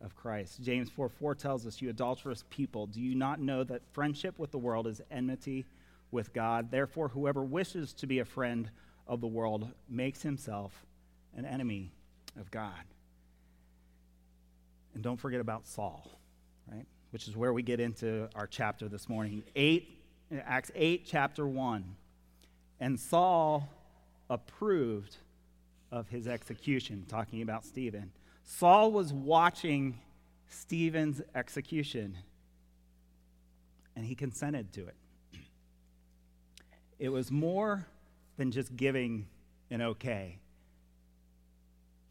of 0.02 0.16
Christ. 0.16 0.62
James 0.62 0.92
4 0.92 1.10
4 1.10 1.34
tells 1.34 1.66
us, 1.66 1.82
You 1.82 1.90
adulterous 1.90 2.44
people, 2.52 2.86
do 2.86 3.02
you 3.02 3.16
not 3.16 3.40
know 3.40 3.64
that 3.64 3.82
friendship 3.92 4.38
with 4.38 4.52
the 4.52 4.60
world 4.60 4.86
is 4.86 5.02
enmity 5.10 5.66
with 6.12 6.34
God? 6.34 6.72
Therefore, 6.72 7.08
whoever 7.08 7.44
wishes 7.44 7.94
to 7.94 8.08
be 8.08 8.20
a 8.20 8.26
friend 8.26 8.70
of 9.08 9.22
the 9.22 9.28
world 9.28 9.70
makes 9.90 10.22
himself 10.22 10.86
an 11.36 11.46
enemy 11.46 11.92
of 12.40 12.52
God. 12.52 12.84
And 14.94 15.04
don't 15.04 15.18
forget 15.18 15.40
about 15.40 15.66
Saul, 15.66 16.06
right? 16.72 16.86
Which 17.12 17.28
is 17.28 17.36
where 17.36 17.54
we 17.54 17.64
get 17.64 17.80
into 17.80 18.30
our 18.36 18.48
chapter 18.48 18.88
this 18.88 19.08
morning. 19.08 19.44
8, 19.56 19.98
Acts 20.46 20.72
8, 20.76 21.06
chapter 21.06 21.48
1. 21.48 21.96
And 22.80 23.00
Saul 23.00 23.70
approved 24.30 25.18
of 25.92 26.08
his 26.10 26.28
execution, 26.28 27.06
talking 27.08 27.42
about 27.42 27.66
Stephen. 27.66 28.12
Saul 28.44 28.92
was 28.92 29.14
watching 29.14 30.00
Stephen's 30.50 31.22
execution, 31.36 32.18
and 33.96 34.06
he 34.06 34.16
consented 34.16 34.74
to 34.74 34.88
it. 34.88 34.96
It 37.02 37.10
was 37.10 37.32
more 37.32 37.88
than 38.38 38.52
just 38.52 38.76
giving 38.76 39.26
an 39.72 39.82
okay, 39.82 40.38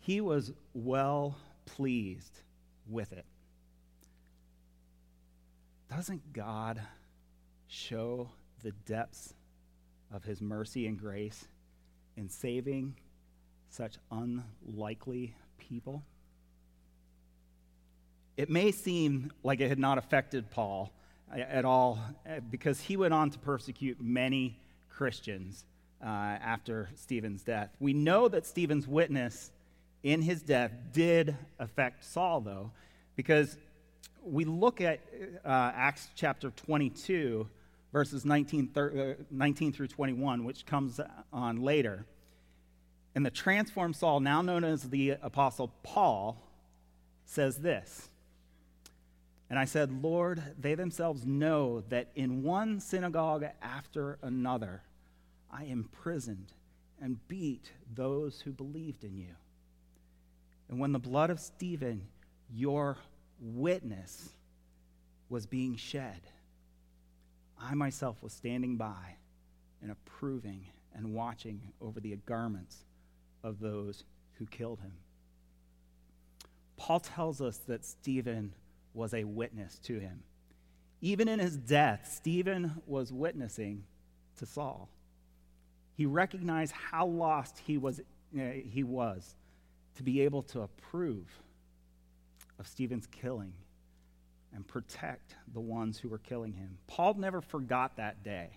he 0.00 0.20
was 0.20 0.52
well 0.74 1.36
pleased 1.64 2.40
with 2.88 3.12
it. 3.12 3.24
Doesn't 5.88 6.32
God 6.32 6.80
show 7.68 8.30
the 8.64 8.72
depths 8.84 9.32
of 10.12 10.24
his 10.24 10.40
mercy 10.42 10.88
and 10.88 10.98
grace 10.98 11.46
in 12.16 12.28
saving 12.28 12.96
such 13.68 13.96
unlikely 14.10 15.36
people? 15.56 16.02
It 18.36 18.50
may 18.50 18.72
seem 18.72 19.30
like 19.44 19.60
it 19.60 19.68
had 19.68 19.78
not 19.78 19.98
affected 19.98 20.50
Paul 20.50 20.92
at 21.32 21.64
all 21.64 22.00
uh, 22.28 22.40
because 22.50 22.80
he 22.80 22.96
went 22.96 23.14
on 23.14 23.30
to 23.30 23.38
persecute 23.38 24.00
many 24.00 24.58
Christians 25.00 25.64
uh, 26.04 26.08
after 26.08 26.90
Stephen's 26.94 27.42
death. 27.42 27.70
We 27.80 27.94
know 27.94 28.28
that 28.28 28.44
Stephen's 28.44 28.86
witness 28.86 29.50
in 30.02 30.20
his 30.20 30.42
death 30.42 30.72
did 30.92 31.34
affect 31.58 32.04
Saul, 32.04 32.42
though, 32.42 32.70
because 33.16 33.56
we 34.22 34.44
look 34.44 34.82
at 34.82 35.00
uh, 35.42 35.72
Acts 35.74 36.10
chapter 36.14 36.50
22, 36.50 37.48
verses 37.94 38.26
19, 38.26 38.72
uh, 38.76 39.24
19 39.30 39.72
through 39.72 39.86
21, 39.86 40.44
which 40.44 40.66
comes 40.66 41.00
on 41.32 41.62
later. 41.62 42.04
And 43.14 43.24
the 43.24 43.30
transformed 43.30 43.96
Saul, 43.96 44.20
now 44.20 44.42
known 44.42 44.64
as 44.64 44.82
the 44.82 45.16
Apostle 45.22 45.72
Paul, 45.82 46.36
says 47.24 47.56
this. 47.56 48.10
And 49.48 49.58
I 49.58 49.64
said, 49.64 50.02
Lord, 50.02 50.42
they 50.60 50.74
themselves 50.74 51.24
know 51.24 51.84
that 51.88 52.08
in 52.14 52.42
one 52.42 52.80
synagogue 52.80 53.46
after 53.62 54.18
another 54.20 54.82
I 55.52 55.64
imprisoned 55.64 56.52
and 57.00 57.26
beat 57.28 57.72
those 57.94 58.40
who 58.40 58.52
believed 58.52 59.04
in 59.04 59.16
you. 59.16 59.34
And 60.68 60.78
when 60.78 60.92
the 60.92 60.98
blood 60.98 61.30
of 61.30 61.40
Stephen, 61.40 62.06
your 62.52 62.96
witness, 63.40 64.30
was 65.28 65.46
being 65.46 65.76
shed, 65.76 66.20
I 67.58 67.74
myself 67.74 68.22
was 68.22 68.32
standing 68.32 68.76
by 68.76 69.16
and 69.82 69.90
approving 69.90 70.66
and 70.94 71.14
watching 71.14 71.60
over 71.80 72.00
the 72.00 72.16
garments 72.26 72.84
of 73.42 73.60
those 73.60 74.04
who 74.34 74.46
killed 74.46 74.80
him. 74.80 74.92
Paul 76.76 77.00
tells 77.00 77.40
us 77.40 77.58
that 77.68 77.84
Stephen 77.84 78.54
was 78.94 79.14
a 79.14 79.24
witness 79.24 79.78
to 79.80 79.98
him. 79.98 80.22
Even 81.00 81.28
in 81.28 81.38
his 81.38 81.56
death, 81.56 82.10
Stephen 82.12 82.82
was 82.86 83.12
witnessing 83.12 83.84
to 84.38 84.46
Saul. 84.46 84.88
He 86.00 86.06
recognized 86.06 86.72
how 86.72 87.04
lost 87.04 87.60
he 87.66 87.76
was, 87.76 88.00
uh, 88.00 88.40
he 88.72 88.82
was 88.82 89.36
to 89.96 90.02
be 90.02 90.22
able 90.22 90.42
to 90.44 90.62
approve 90.62 91.26
of 92.58 92.66
Stephen's 92.66 93.06
killing 93.06 93.52
and 94.54 94.66
protect 94.66 95.36
the 95.52 95.60
ones 95.60 95.98
who 95.98 96.08
were 96.08 96.16
killing 96.16 96.54
him. 96.54 96.78
Paul 96.86 97.12
never 97.18 97.42
forgot 97.42 97.98
that 97.98 98.24
day, 98.24 98.48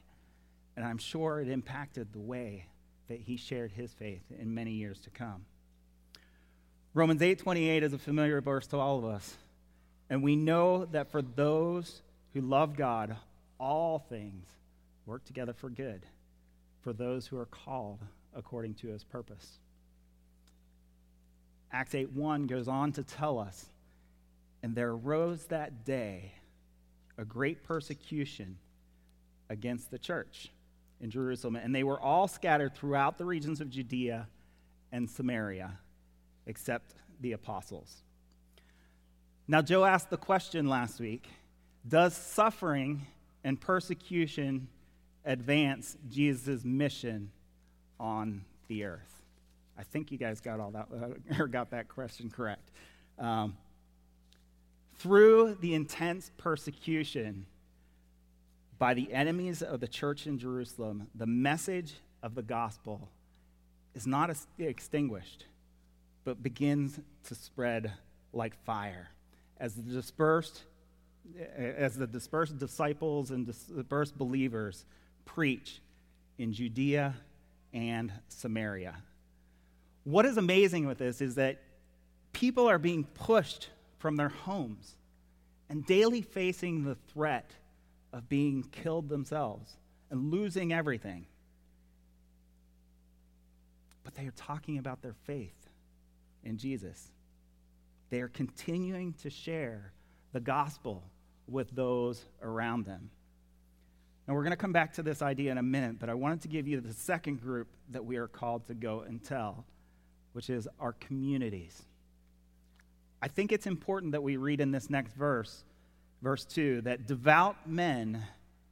and 0.77 0.85
I'm 0.85 0.97
sure 0.97 1.41
it 1.41 1.49
impacted 1.49 2.13
the 2.13 2.21
way 2.21 2.67
that 3.09 3.19
he 3.19 3.35
shared 3.35 3.73
his 3.73 3.91
faith 3.91 4.23
in 4.39 4.55
many 4.55 4.71
years 4.71 5.01
to 5.01 5.09
come. 5.09 5.43
Romans 6.93 7.21
8:28 7.21 7.83
is 7.83 7.91
a 7.91 7.99
familiar 7.99 8.39
verse 8.39 8.67
to 8.67 8.77
all 8.77 8.99
of 8.99 9.03
us. 9.03 9.35
And 10.09 10.23
we 10.23 10.37
know 10.37 10.85
that 10.85 11.11
for 11.11 11.21
those 11.21 12.03
who 12.31 12.39
love 12.39 12.77
God, 12.77 13.17
all 13.59 13.99
things 13.99 14.47
work 15.05 15.25
together 15.25 15.51
for 15.51 15.69
good 15.69 16.05
for 16.83 16.93
those 16.93 17.25
who 17.27 17.37
are 17.37 17.45
called 17.45 17.99
according 18.35 18.75
to 18.75 18.89
his 18.89 19.03
purpose. 19.03 19.59
Acts 21.71 21.95
8:1 21.95 22.45
goes 22.45 22.67
on 22.67 22.91
to 22.91 23.03
tell 23.03 23.39
us, 23.39 23.71
and 24.61 24.75
there 24.75 24.91
arose 24.91 25.47
that 25.47 25.85
day 25.85 26.33
a 27.17 27.25
great 27.25 27.63
persecution 27.63 28.57
against 29.49 29.89
the 29.91 29.97
church 29.97 30.51
in 30.99 31.09
Jerusalem, 31.09 31.55
and 31.55 31.73
they 31.73 31.83
were 31.83 31.99
all 31.99 32.27
scattered 32.27 32.75
throughout 32.75 33.17
the 33.17 33.25
regions 33.25 33.61
of 33.61 33.69
Judea 33.69 34.27
and 34.91 35.09
Samaria, 35.09 35.79
except 36.45 36.95
the 37.21 37.31
apostles. 37.31 38.03
Now, 39.47 39.61
Joe 39.61 39.83
asked 39.83 40.09
the 40.09 40.17
question 40.17 40.67
last 40.67 40.99
week 40.99 41.27
Does 41.87 42.15
suffering 42.15 43.07
and 43.43 43.59
persecution 43.59 44.67
advance 45.25 45.97
Jesus' 46.09 46.63
mission 46.63 47.31
on 47.99 48.43
the 48.67 48.83
earth? 48.85 49.23
I 49.77 49.83
think 49.83 50.11
you 50.11 50.17
guys 50.17 50.39
got 50.39 50.59
all 50.59 50.71
that 50.71 50.87
uh, 50.93 51.39
or 51.41 51.47
got 51.47 51.71
that 51.71 51.87
question 51.87 52.29
correct. 52.29 52.69
Um, 53.17 53.57
through 54.97 55.57
the 55.59 55.73
intense 55.73 56.31
persecution 56.37 57.45
by 58.79 58.93
the 58.93 59.11
enemies 59.13 59.61
of 59.61 59.79
the 59.79 59.87
church 59.87 60.27
in 60.27 60.37
Jerusalem, 60.37 61.07
the 61.15 61.25
message 61.25 61.95
of 62.21 62.35
the 62.35 62.41
gospel 62.41 63.09
is 63.93 64.07
not 64.07 64.35
extinguished, 64.57 65.45
but 66.23 66.41
begins 66.41 66.99
to 67.25 67.35
spread 67.35 67.91
like 68.31 68.55
fire 68.63 69.09
as 69.59 69.75
the 69.75 69.81
dispersed 69.81 70.63
as 71.55 71.95
the 71.95 72.07
dispersed 72.07 72.57
disciples 72.57 73.31
and 73.31 73.45
dispersed 73.45 74.17
believers 74.17 74.85
preach 75.25 75.81
in 76.37 76.53
Judea 76.53 77.15
and 77.73 78.11
Samaria. 78.27 78.95
What 80.03 80.25
is 80.25 80.37
amazing 80.37 80.87
with 80.87 80.97
this 80.97 81.21
is 81.21 81.35
that 81.35 81.61
people 82.33 82.69
are 82.69 82.79
being 82.79 83.03
pushed 83.03 83.69
from 83.99 84.17
their 84.17 84.29
homes 84.29 84.95
and 85.69 85.85
daily 85.85 86.21
facing 86.21 86.83
the 86.83 86.95
threat 87.13 87.51
of 88.11 88.27
being 88.29 88.63
killed 88.63 89.09
themselves 89.09 89.73
and 90.11 90.31
losing 90.31 90.73
everything. 90.73 91.25
but 94.03 94.15
they 94.15 94.27
are 94.27 94.33
talking 94.35 94.77
about 94.77 95.01
their 95.01 95.15
faith 95.25 95.69
in 96.43 96.57
Jesus. 96.57 97.09
They 98.09 98.21
are 98.21 98.27
continuing 98.27 99.13
to 99.23 99.29
share 99.29 99.91
the 100.33 100.39
gospel 100.39 101.03
with 101.47 101.71
those 101.71 102.25
around 102.41 102.85
them. 102.85 103.09
Now, 104.27 104.35
we're 104.35 104.43
going 104.43 104.51
to 104.51 104.57
come 104.57 104.71
back 104.71 104.93
to 104.93 105.03
this 105.03 105.21
idea 105.21 105.51
in 105.51 105.57
a 105.57 105.63
minute, 105.63 105.99
but 105.99 106.09
I 106.09 106.13
wanted 106.13 106.41
to 106.43 106.47
give 106.47 106.65
you 106.65 106.79
the 106.79 106.93
second 106.93 107.41
group 107.41 107.67
that 107.91 108.05
we 108.05 108.15
are 108.15 108.27
called 108.27 108.65
to 108.67 108.73
go 108.73 109.01
and 109.01 109.21
tell, 109.21 109.65
which 110.31 110.49
is 110.49 110.67
our 110.79 110.93
communities. 110.93 111.83
I 113.21 113.27
think 113.27 113.51
it's 113.51 113.67
important 113.67 114.13
that 114.13 114.23
we 114.23 114.37
read 114.37 114.61
in 114.61 114.71
this 114.71 114.89
next 114.89 115.13
verse, 115.13 115.65
verse 116.21 116.45
2, 116.45 116.81
that 116.81 117.05
devout 117.05 117.67
men 117.67 118.23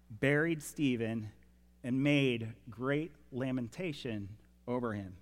buried 0.10 0.63
Stephen 0.63 1.29
and 1.84 2.01
made 2.01 2.53
great 2.70 3.12
lamentation 3.34 4.29
over 4.67 4.93
him. 4.93 5.13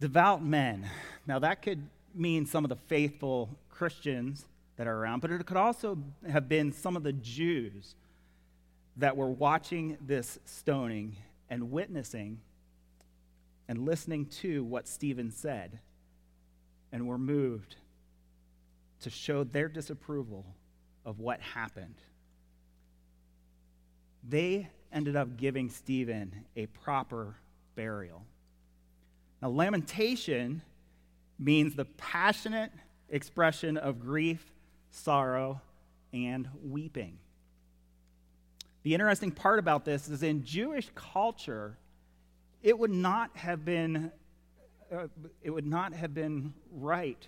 Devout 0.00 0.42
men. 0.42 0.88
Now, 1.26 1.38
that 1.38 1.62
could 1.62 1.86
mean 2.12 2.44
some 2.44 2.64
of 2.64 2.70
the 2.70 2.76
faithful 2.76 3.50
Christians 3.70 4.46
that 4.76 4.88
are 4.88 4.96
around, 4.96 5.20
but 5.20 5.30
it 5.30 5.46
could 5.46 5.56
also 5.56 5.98
have 6.28 6.48
been 6.48 6.72
some 6.72 6.96
of 6.96 7.04
the 7.04 7.12
Jews 7.12 7.94
that 8.96 9.16
were 9.16 9.30
watching 9.30 9.96
this 10.00 10.38
stoning 10.44 11.16
and 11.50 11.70
witnessing 11.70 12.40
and 13.68 13.84
listening 13.84 14.26
to 14.26 14.62
what 14.64 14.86
Stephen 14.86 15.30
said 15.30 15.80
and 16.92 17.06
were 17.06 17.18
moved 17.18 17.76
to 19.00 19.10
show 19.10 19.44
their 19.44 19.68
disapproval 19.68 20.46
of 21.04 21.18
what 21.18 21.40
happened. 21.40 21.96
They 24.26 24.68
ended 24.92 25.16
up 25.16 25.36
giving 25.36 25.68
Stephen 25.70 26.46
a 26.56 26.66
proper 26.66 27.34
burial. 27.74 28.22
Now, 29.42 29.48
lamentation 29.50 30.62
means 31.38 31.74
the 31.74 31.84
passionate 31.84 32.70
expression 33.10 33.76
of 33.76 34.00
grief, 34.00 34.52
sorrow, 34.90 35.60
and 36.12 36.48
weeping. 36.62 37.18
The 38.84 38.92
interesting 38.92 39.30
part 39.30 39.58
about 39.58 39.86
this 39.86 40.08
is 40.10 40.22
in 40.22 40.44
Jewish 40.44 40.90
culture, 40.94 41.78
it 42.62 42.78
would 42.78 42.90
not 42.90 43.34
have 43.34 43.64
been, 43.64 44.12
uh, 44.94 45.08
it 45.42 45.50
would 45.50 45.66
not 45.66 45.94
have 45.94 46.12
been 46.12 46.52
right 46.70 47.26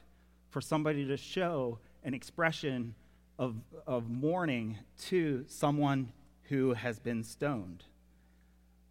for 0.51 0.61
somebody 0.61 1.07
to 1.07 1.17
show 1.17 1.79
an 2.05 2.13
expression 2.13 2.95
of, 3.39 3.57
of 3.87 4.11
mourning 4.11 4.79
to 5.07 5.47
someone 5.49 6.13
who 6.45 6.75
has 6.75 6.99
been 6.99 7.25
stoned. 7.25 7.85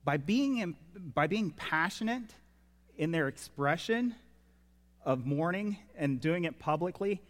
By 0.03 0.17
being, 0.17 0.75
by 1.13 1.27
being 1.27 1.51
passionate 1.51 2.33
in 2.97 3.11
their 3.11 3.27
expression 3.27 4.15
of 5.03 5.23
mourning 5.27 5.77
and 5.95 6.19
doing 6.19 6.45
it 6.45 6.57
publicly, 6.57 7.21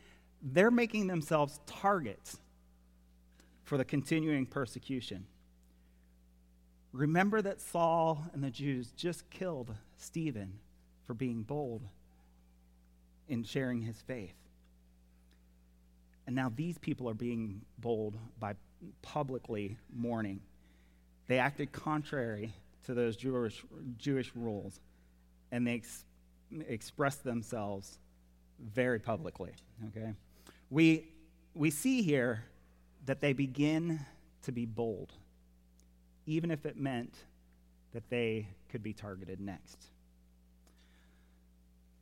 they're 0.42 0.72
making 0.72 1.08
themselves 1.08 1.60
targets 1.66 2.38
for 3.66 3.78
the 3.78 3.86
continuing 3.86 4.46
persecution. 4.46 5.26
Remember 6.94 7.42
that 7.42 7.60
Saul 7.60 8.24
and 8.34 8.42
the 8.44 8.52
Jews 8.52 8.92
just 8.96 9.30
killed 9.30 9.76
Stephen 9.98 10.60
for 11.06 11.14
being 11.14 11.44
bold 11.44 11.82
in 13.28 13.44
sharing 13.44 13.82
his 13.82 14.00
faith. 14.02 14.36
And 16.28 16.36
now 16.36 16.52
these 16.56 16.78
people 16.78 17.10
are 17.10 17.16
being 17.16 17.62
bold 17.80 18.18
by 18.40 18.54
publicly 19.02 19.78
mourning. 19.94 20.42
They 21.28 21.40
acted 21.40 21.72
contrary 21.72 22.54
to 22.86 22.94
those 22.94 23.16
Jewish, 23.16 23.64
Jewish 23.98 24.32
rules, 24.36 24.80
and 25.52 25.66
they 25.66 25.76
ex- 25.76 26.06
expressed 26.68 27.24
themselves 27.24 28.00
very 28.60 29.00
publicly. 29.00 29.52
Okay? 29.88 30.14
We, 30.70 31.08
we 31.54 31.72
see 31.72 32.02
here 32.02 32.44
that 33.06 33.22
they 33.22 33.34
begin 33.34 34.00
to 34.44 34.52
be 34.52 34.66
bold, 34.66 35.12
even 36.26 36.52
if 36.52 36.66
it 36.66 36.78
meant 36.78 37.14
that 37.94 38.10
they 38.10 38.48
could 38.70 38.84
be 38.84 38.94
targeted 38.94 39.40
next. 39.40 39.78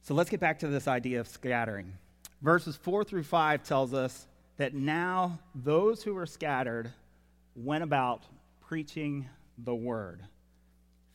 So 0.01 0.13
let's 0.13 0.29
get 0.29 0.39
back 0.39 0.59
to 0.59 0.67
this 0.67 0.87
idea 0.87 1.19
of 1.19 1.27
scattering. 1.27 1.93
Verses 2.41 2.75
4 2.75 3.03
through 3.05 3.23
5 3.23 3.63
tells 3.63 3.93
us 3.93 4.27
that 4.57 4.73
now 4.73 5.39
those 5.55 6.03
who 6.03 6.13
were 6.13 6.25
scattered 6.25 6.91
went 7.55 7.83
about 7.83 8.23
preaching 8.67 9.29
the 9.57 9.75
word. 9.75 10.21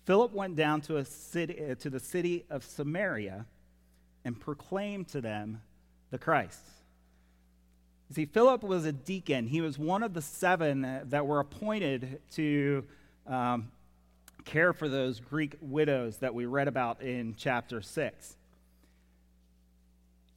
Philip 0.05 0.33
went 0.33 0.57
down 0.57 0.81
to, 0.83 0.97
a 0.97 1.05
city, 1.05 1.75
to 1.79 1.91
the 1.91 2.01
city 2.01 2.47
of 2.49 2.65
Samaria 2.65 3.45
and 4.25 4.41
proclaimed 4.41 5.09
to 5.09 5.21
them 5.21 5.61
the 6.11 6.19
Christ. 6.19 6.65
You 8.09 8.15
see, 8.15 8.27
Philip 8.27 8.63
was 8.63 8.87
a 8.87 8.93
deacon. 8.93 9.47
He 9.47 9.61
was 9.61 9.79
one 9.79 10.03
of 10.03 10.15
the 10.15 10.23
seven 10.23 11.03
that 11.05 11.27
were 11.27 11.41
appointed 11.41 12.23
to 12.33 12.85
um, 13.27 13.71
care 14.47 14.73
for 14.73 14.89
those 14.89 15.21
Greek 15.21 15.57
widows 15.61 16.17
that 16.19 16.35
we 16.35 16.47
read 16.47 16.69
about 16.69 17.03
in 17.03 17.35
chapter 17.37 17.83
6. 17.83 18.37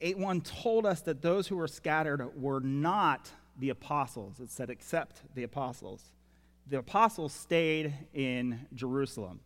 8 0.01 0.17
1 0.17 0.41
told 0.41 0.85
us 0.85 1.01
that 1.01 1.21
those 1.21 1.47
who 1.47 1.55
were 1.55 1.67
scattered 1.67 2.41
were 2.41 2.59
not 2.59 3.31
the 3.57 3.69
apostles. 3.69 4.39
It 4.41 4.49
said, 4.49 4.69
except 4.69 5.21
the 5.35 5.43
apostles. 5.43 6.11
The 6.67 6.79
apostles 6.79 7.31
stayed 7.31 7.93
in 8.13 8.67
Jerusalem. 8.73 9.39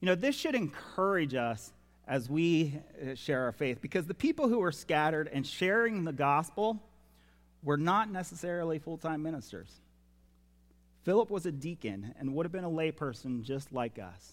You 0.00 0.06
know, 0.06 0.14
this 0.16 0.34
should 0.34 0.56
encourage 0.56 1.34
us 1.34 1.72
as 2.08 2.28
we 2.28 2.74
uh, 3.00 3.14
share 3.14 3.44
our 3.44 3.52
faith 3.52 3.80
because 3.80 4.06
the 4.06 4.14
people 4.14 4.48
who 4.48 4.58
were 4.58 4.72
scattered 4.72 5.30
and 5.32 5.46
sharing 5.46 6.02
the 6.02 6.12
gospel 6.12 6.82
were 7.62 7.76
not 7.76 8.10
necessarily 8.10 8.78
full 8.78 8.98
time 8.98 9.22
ministers. 9.22 9.80
Philip 11.04 11.30
was 11.30 11.46
a 11.46 11.52
deacon 11.52 12.14
and 12.18 12.34
would 12.34 12.46
have 12.46 12.52
been 12.52 12.64
a 12.64 12.70
layperson 12.70 13.42
just 13.42 13.72
like 13.72 13.98
us. 13.98 14.32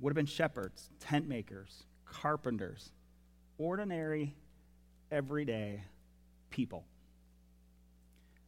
Would 0.00 0.10
have 0.10 0.16
been 0.16 0.26
shepherds, 0.26 0.90
tent 1.00 1.28
makers, 1.28 1.84
carpenters, 2.04 2.90
ordinary, 3.58 4.34
everyday 5.10 5.82
people. 6.50 6.84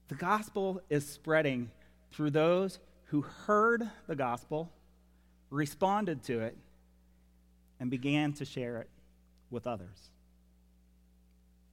The 0.08 0.16
gospel 0.16 0.80
is 0.88 1.08
spreading 1.08 1.70
through 2.12 2.30
those 2.30 2.78
who 3.06 3.22
heard 3.22 3.88
the 4.06 4.16
gospel, 4.16 4.72
responded 5.50 6.24
to 6.24 6.40
it, 6.40 6.56
and 7.78 7.90
began 7.90 8.32
to 8.34 8.44
share 8.44 8.78
it 8.78 8.88
with 9.50 9.66
others. 9.66 10.10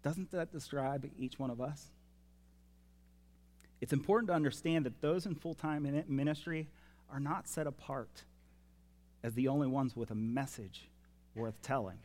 Doesn't 0.03 0.31
that 0.31 0.51
describe 0.51 1.09
each 1.17 1.39
one 1.39 1.49
of 1.49 1.61
us? 1.61 1.87
It's 3.81 3.93
important 3.93 4.27
to 4.27 4.33
understand 4.33 4.85
that 4.85 5.01
those 5.01 5.25
in 5.25 5.35
full 5.35 5.55
time 5.55 6.03
ministry 6.07 6.67
are 7.11 7.19
not 7.19 7.47
set 7.47 7.67
apart 7.67 8.23
as 9.23 9.33
the 9.33 9.47
only 9.47 9.67
ones 9.67 9.95
with 9.95 10.11
a 10.11 10.15
message 10.15 10.89
worth 11.35 11.61
telling. 11.61 11.97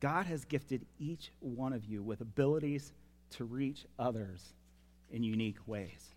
God 0.00 0.26
has 0.26 0.44
gifted 0.44 0.86
each 0.98 1.30
one 1.40 1.72
of 1.72 1.84
you 1.84 2.02
with 2.02 2.20
abilities 2.20 2.92
to 3.30 3.44
reach 3.44 3.84
others 3.98 4.52
in 5.10 5.22
unique 5.22 5.58
ways. 5.66 6.14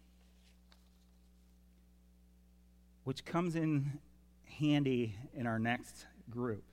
Which 3.04 3.26
comes 3.26 3.56
in 3.56 4.00
handy 4.60 5.16
in 5.34 5.48
our 5.48 5.60
next 5.60 6.06
group, 6.30 6.64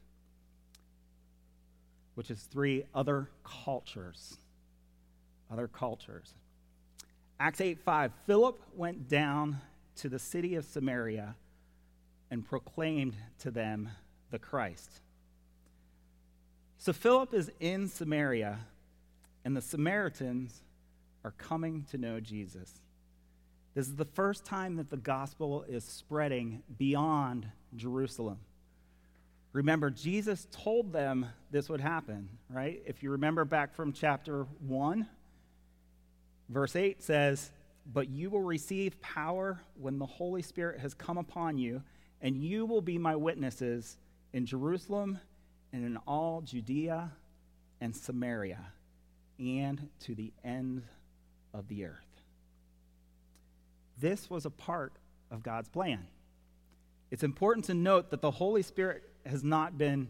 which 2.15 2.31
is 2.31 2.43
three 2.43 2.85
other 2.95 3.29
cultures. 3.45 4.39
Other 5.51 5.69
cultures. 5.69 6.35
Acts 7.39 7.61
8 7.61 7.79
5 7.79 8.13
Philip 8.27 8.61
went 8.75 9.09
down 9.09 9.61
to 9.97 10.09
the 10.09 10.19
city 10.19 10.55
of 10.55 10.65
Samaria 10.65 11.35
and 12.31 12.47
proclaimed 12.47 13.15
to 13.41 13.51
them 13.51 13.91
the 14.31 14.39
Christ. 14.39 15.01
So 16.79 16.93
Philip 16.93 17.33
is 17.33 17.51
in 17.61 17.89
Samaria, 17.89 18.59
and 19.45 19.57
the 19.57 19.63
Samaritans 19.63 20.63
are 21.25 21.31
coming 21.33 21.87
to 21.91 21.99
know 21.99 22.21
Jesus. 22.21 22.81
This 23.75 23.87
is 23.87 23.97
the 23.97 24.05
first 24.05 24.45
time 24.45 24.77
that 24.77 24.91
the 24.91 24.97
gospel 24.97 25.65
is 25.69 25.85
spreading 25.85 26.63
beyond 26.77 27.47
Jerusalem. 27.75 28.39
Remember, 29.55 29.89
Jesus 29.89 30.49
told 30.51 30.93
them 30.93 31.27
this 31.53 31.69
would 31.69 31.81
happen, 31.81 32.29
right? 32.51 32.83
If 32.87 33.05
you 33.05 33.11
remember 33.11 33.45
back 33.45 33.73
from 33.73 33.93
chapter 33.93 34.47
1, 34.67 35.07
verse 36.49 36.75
8 36.75 37.01
says, 37.01 37.53
But 37.87 38.11
you 38.11 38.31
will 38.31 38.43
receive 38.43 39.01
power 39.01 39.61
when 39.81 40.01
the 40.01 40.07
Holy 40.07 40.43
Spirit 40.43 40.81
has 40.81 40.93
come 40.93 41.19
upon 41.19 41.57
you, 41.57 41.83
and 42.21 42.37
you 42.37 42.67
will 42.67 42.81
be 42.81 42.99
my 42.99 43.15
witnesses 43.15 43.97
in 44.33 44.45
Jerusalem 44.45 45.21
and 45.73 45.87
in 45.87 45.99
all 45.99 46.41
Judea 46.41 47.13
and 47.81 47.95
Samaria 47.95 48.73
and 49.39 49.89
to 50.01 50.17
the 50.17 50.33
end 50.43 50.83
of 51.53 51.69
the 51.69 51.85
earth. 51.85 52.01
This 54.01 54.29
was 54.29 54.47
a 54.47 54.51
part 54.51 54.95
of 55.31 55.45
God's 55.45 55.69
plan. 55.69 56.09
It's 57.13 57.23
important 57.23 57.67
to 57.67 57.75
note 57.75 58.11
that 58.11 58.21
the 58.21 58.33
Holy 58.33 58.63
Spirit 58.63 59.05
has 59.27 59.43
not 59.45 59.79
been 59.79 60.09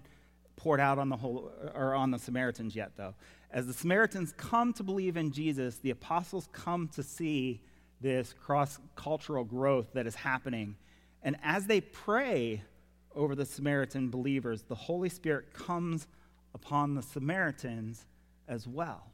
poured 0.56 0.80
out 0.80 0.98
on 0.98 1.08
the 1.08 1.16
whole 1.16 1.50
or 1.74 1.94
on 1.94 2.10
the 2.10 2.18
Samaritans 2.18 2.74
yet, 2.76 2.92
though. 2.96 3.14
As 3.50 3.66
the 3.66 3.72
Samaritans 3.72 4.34
come 4.36 4.72
to 4.74 4.82
believe 4.82 5.16
in 5.16 5.30
Jesus, 5.30 5.78
the 5.78 5.90
apostles 5.90 6.48
come 6.52 6.88
to 6.88 7.02
see 7.02 7.60
this 8.00 8.34
cross-cultural 8.34 9.44
growth 9.44 9.92
that 9.94 10.06
is 10.06 10.14
happening. 10.14 10.76
And 11.22 11.36
as 11.42 11.66
they 11.66 11.80
pray 11.80 12.62
over 13.14 13.34
the 13.34 13.46
Samaritan 13.46 14.10
believers, 14.10 14.62
the 14.62 14.74
Holy 14.74 15.08
Spirit 15.08 15.54
comes 15.54 16.06
upon 16.54 16.94
the 16.94 17.02
Samaritans 17.02 18.06
as 18.48 18.66
well. 18.66 19.06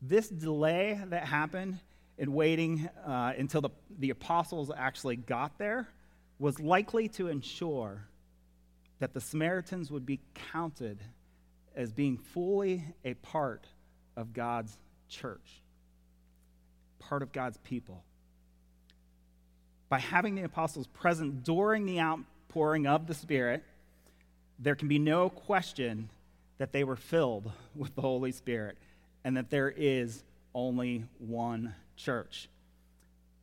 This 0.00 0.28
delay 0.28 1.00
that 1.06 1.24
happened 1.24 1.78
in 2.18 2.32
waiting 2.32 2.88
uh, 3.06 3.32
until 3.38 3.60
the, 3.60 3.70
the 3.98 4.10
apostles 4.10 4.70
actually 4.76 5.16
got 5.16 5.58
there 5.58 5.88
was 6.38 6.60
likely 6.60 7.08
to 7.08 7.28
ensure 7.28 8.06
that 9.02 9.14
the 9.14 9.20
Samaritans 9.20 9.90
would 9.90 10.06
be 10.06 10.20
counted 10.52 10.96
as 11.74 11.92
being 11.92 12.16
fully 12.16 12.84
a 13.04 13.14
part 13.14 13.66
of 14.16 14.32
God's 14.32 14.78
church, 15.08 15.60
part 17.00 17.20
of 17.20 17.32
God's 17.32 17.56
people. 17.64 18.04
By 19.88 19.98
having 19.98 20.36
the 20.36 20.42
apostles 20.42 20.86
present 20.86 21.42
during 21.42 21.84
the 21.84 21.98
outpouring 21.98 22.86
of 22.86 23.08
the 23.08 23.14
Spirit, 23.14 23.64
there 24.60 24.76
can 24.76 24.86
be 24.86 25.00
no 25.00 25.28
question 25.28 26.08
that 26.58 26.70
they 26.70 26.84
were 26.84 26.94
filled 26.94 27.50
with 27.74 27.92
the 27.96 28.02
Holy 28.02 28.30
Spirit 28.30 28.78
and 29.24 29.36
that 29.36 29.50
there 29.50 29.68
is 29.68 30.22
only 30.54 31.06
one 31.18 31.74
church. 31.96 32.48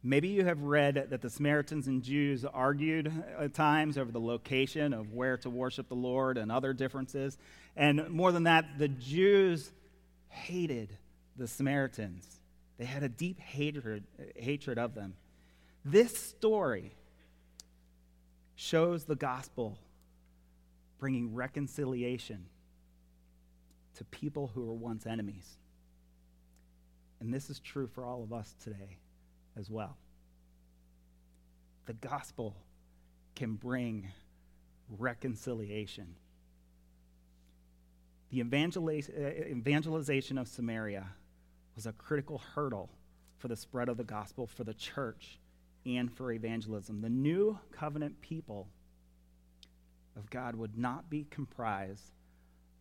Maybe 0.02 0.30
you 0.30 0.46
have 0.46 0.62
read 0.62 1.08
that 1.10 1.22
the 1.22 1.30
Samaritans 1.30 1.88
and 1.88 2.02
Jews 2.02 2.46
argued 2.46 3.12
at 3.38 3.54
times 3.54 3.98
over 3.98 4.12
the 4.12 4.20
location 4.20 4.94
of 4.94 5.14
where 5.14 5.36
to 5.38 5.50
worship 5.50 5.90
the 5.90 5.96
Lord 5.96 6.38
and 6.38 6.52
other 6.52 6.72
differences. 6.72 7.38
And 7.76 8.10
more 8.10 8.32
than 8.32 8.44
that, 8.44 8.78
the 8.78 8.88
Jews 8.88 9.72
hated 10.30 10.96
the 11.36 11.48
Samaritans. 11.48 12.26
They 12.78 12.86
had 12.86 13.04
a 13.04 13.10
deep 13.10 13.42
hatred, 13.42 14.06
hatred 14.38 14.78
of 14.78 14.96
them. 14.96 15.16
This 15.84 16.18
story 16.18 16.94
shows 18.56 19.04
the 19.04 19.16
gospel 19.16 19.78
bringing 20.98 21.34
reconciliation 21.34 22.46
to 23.96 24.06
people 24.06 24.52
who 24.54 24.66
were 24.66 24.74
once 24.74 25.06
enemies. 25.06 25.58
And 27.20 27.34
this 27.34 27.50
is 27.50 27.60
true 27.60 27.88
for 27.88 28.06
all 28.06 28.24
of 28.24 28.32
us 28.32 28.56
today 28.64 28.98
as 29.60 29.70
well. 29.70 29.98
The 31.86 31.94
gospel 31.94 32.56
can 33.36 33.54
bring 33.56 34.12
reconciliation. 34.98 36.16
The 38.32 38.42
uh, 38.42 38.46
evangelization 38.46 40.38
of 40.38 40.48
Samaria 40.48 41.08
was 41.76 41.86
a 41.86 41.94
critical 41.94 42.42
hurdle 42.56 42.90
for 43.38 43.48
the 43.48 43.56
spread 43.56 43.90
of 43.90 43.98
the 43.98 44.04
gospel 44.04 44.46
for 44.46 44.64
the 44.64 44.74
church 44.74 45.40
and 45.86 46.12
for 46.12 46.32
evangelism. 46.32 47.02
The 47.02 47.10
new 47.10 47.58
covenant 47.72 48.22
people 48.22 48.68
of 50.16 50.30
God 50.30 50.56
would 50.56 50.78
not 50.78 51.10
be 51.10 51.26
comprised 51.30 52.12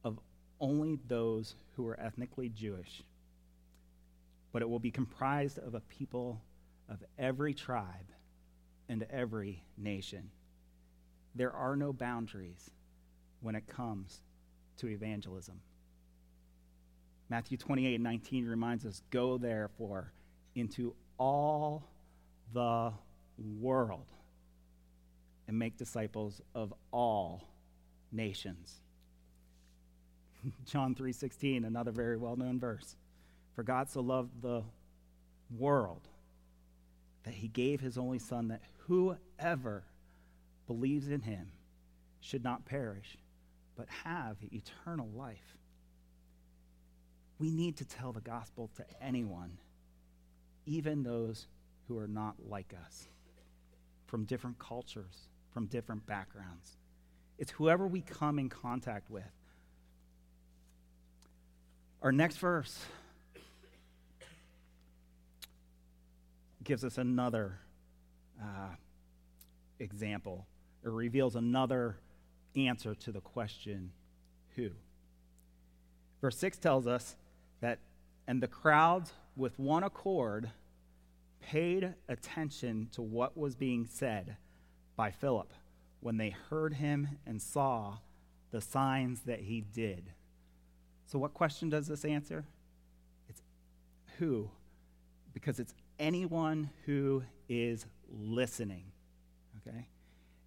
of 0.04 0.18
only 0.60 0.98
those 1.06 1.54
who 1.76 1.86
are 1.86 1.98
ethnically 1.98 2.48
Jewish, 2.48 3.02
but 4.52 4.62
it 4.62 4.68
will 4.68 4.80
be 4.80 4.90
comprised 4.90 5.58
of 5.58 5.74
a 5.74 5.80
people 5.80 6.40
of 6.88 7.02
every 7.18 7.54
tribe 7.54 8.12
and 8.88 9.06
every 9.10 9.62
nation. 9.76 10.30
There 11.34 11.52
are 11.52 11.76
no 11.76 11.92
boundaries 11.92 12.70
when 13.40 13.54
it 13.54 13.66
comes 13.66 14.20
to 14.78 14.88
evangelism. 14.88 15.60
Matthew 17.28 17.58
28 17.58 18.00
19 18.00 18.46
reminds 18.46 18.86
us 18.86 19.02
go 19.10 19.36
therefore 19.36 20.12
into 20.54 20.94
all 21.18 21.84
the 22.54 22.92
world 23.60 24.06
and 25.46 25.58
make 25.58 25.76
disciples 25.76 26.40
of 26.54 26.72
all 26.90 27.42
nations. 28.10 28.80
John 30.66 30.94
3:16 30.94 31.66
another 31.66 31.90
very 31.90 32.16
well-known 32.16 32.58
verse. 32.58 32.96
For 33.54 33.62
God 33.62 33.90
so 33.90 34.00
loved 34.00 34.40
the 34.40 34.62
world 35.56 36.08
that 37.28 37.34
he 37.34 37.48
gave 37.48 37.78
his 37.78 37.98
only 37.98 38.18
Son, 38.18 38.48
that 38.48 38.62
whoever 38.86 39.84
believes 40.66 41.08
in 41.08 41.20
him 41.20 41.52
should 42.20 42.42
not 42.42 42.64
perish, 42.64 43.18
but 43.76 43.86
have 44.02 44.38
eternal 44.50 45.10
life. 45.14 45.58
We 47.38 47.50
need 47.50 47.76
to 47.76 47.84
tell 47.84 48.12
the 48.12 48.22
gospel 48.22 48.70
to 48.76 48.84
anyone, 49.02 49.58
even 50.64 51.02
those 51.02 51.46
who 51.86 51.98
are 51.98 52.08
not 52.08 52.36
like 52.48 52.72
us, 52.86 53.08
from 54.06 54.24
different 54.24 54.58
cultures, 54.58 55.28
from 55.52 55.66
different 55.66 56.06
backgrounds. 56.06 56.78
It's 57.36 57.50
whoever 57.50 57.86
we 57.86 58.00
come 58.00 58.38
in 58.38 58.48
contact 58.48 59.10
with. 59.10 59.22
Our 62.00 62.10
next 62.10 62.38
verse 62.38 62.86
gives 66.64 66.84
us 66.84 66.98
another 66.98 67.60
uh, 68.40 68.74
example. 69.78 70.46
It 70.84 70.90
reveals 70.90 71.36
another 71.36 71.96
answer 72.56 72.94
to 72.94 73.12
the 73.12 73.20
question, 73.20 73.92
who? 74.56 74.70
Verse 76.20 76.36
6 76.38 76.58
tells 76.58 76.86
us 76.86 77.16
that, 77.60 77.78
and 78.26 78.42
the 78.42 78.48
crowds 78.48 79.12
with 79.36 79.58
one 79.58 79.84
accord 79.84 80.50
paid 81.40 81.94
attention 82.08 82.88
to 82.92 83.02
what 83.02 83.36
was 83.36 83.54
being 83.54 83.86
said 83.86 84.36
by 84.96 85.10
Philip 85.10 85.52
when 86.00 86.16
they 86.16 86.30
heard 86.50 86.74
him 86.74 87.08
and 87.26 87.40
saw 87.40 87.98
the 88.50 88.60
signs 88.60 89.22
that 89.22 89.40
he 89.40 89.60
did. 89.60 90.12
So, 91.06 91.18
what 91.18 91.34
question 91.34 91.68
does 91.68 91.86
this 91.86 92.04
answer? 92.04 92.44
It's 93.28 93.42
who? 94.18 94.50
Because 95.32 95.58
it's 95.58 95.74
anyone 95.98 96.70
who 96.86 97.22
is 97.48 97.86
listening. 98.10 98.84
Okay? 99.58 99.88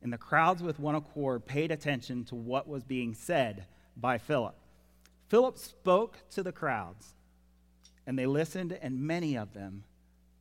And 0.01 0.11
the 0.11 0.17
crowds 0.17 0.63
with 0.63 0.79
one 0.79 0.95
accord 0.95 1.45
paid 1.45 1.71
attention 1.71 2.25
to 2.25 2.35
what 2.35 2.67
was 2.67 2.83
being 2.83 3.13
said 3.13 3.65
by 3.95 4.17
Philip. 4.17 4.55
Philip 5.29 5.57
spoke 5.57 6.17
to 6.31 6.43
the 6.43 6.51
crowds, 6.51 7.13
and 8.05 8.17
they 8.17 8.25
listened, 8.25 8.77
and 8.81 9.01
many 9.01 9.37
of 9.37 9.53
them 9.53 9.83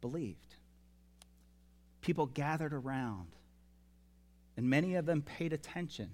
believed. 0.00 0.56
People 2.00 2.26
gathered 2.26 2.72
around, 2.72 3.28
and 4.56 4.68
many 4.68 4.94
of 4.94 5.06
them 5.06 5.22
paid 5.22 5.52
attention 5.52 6.10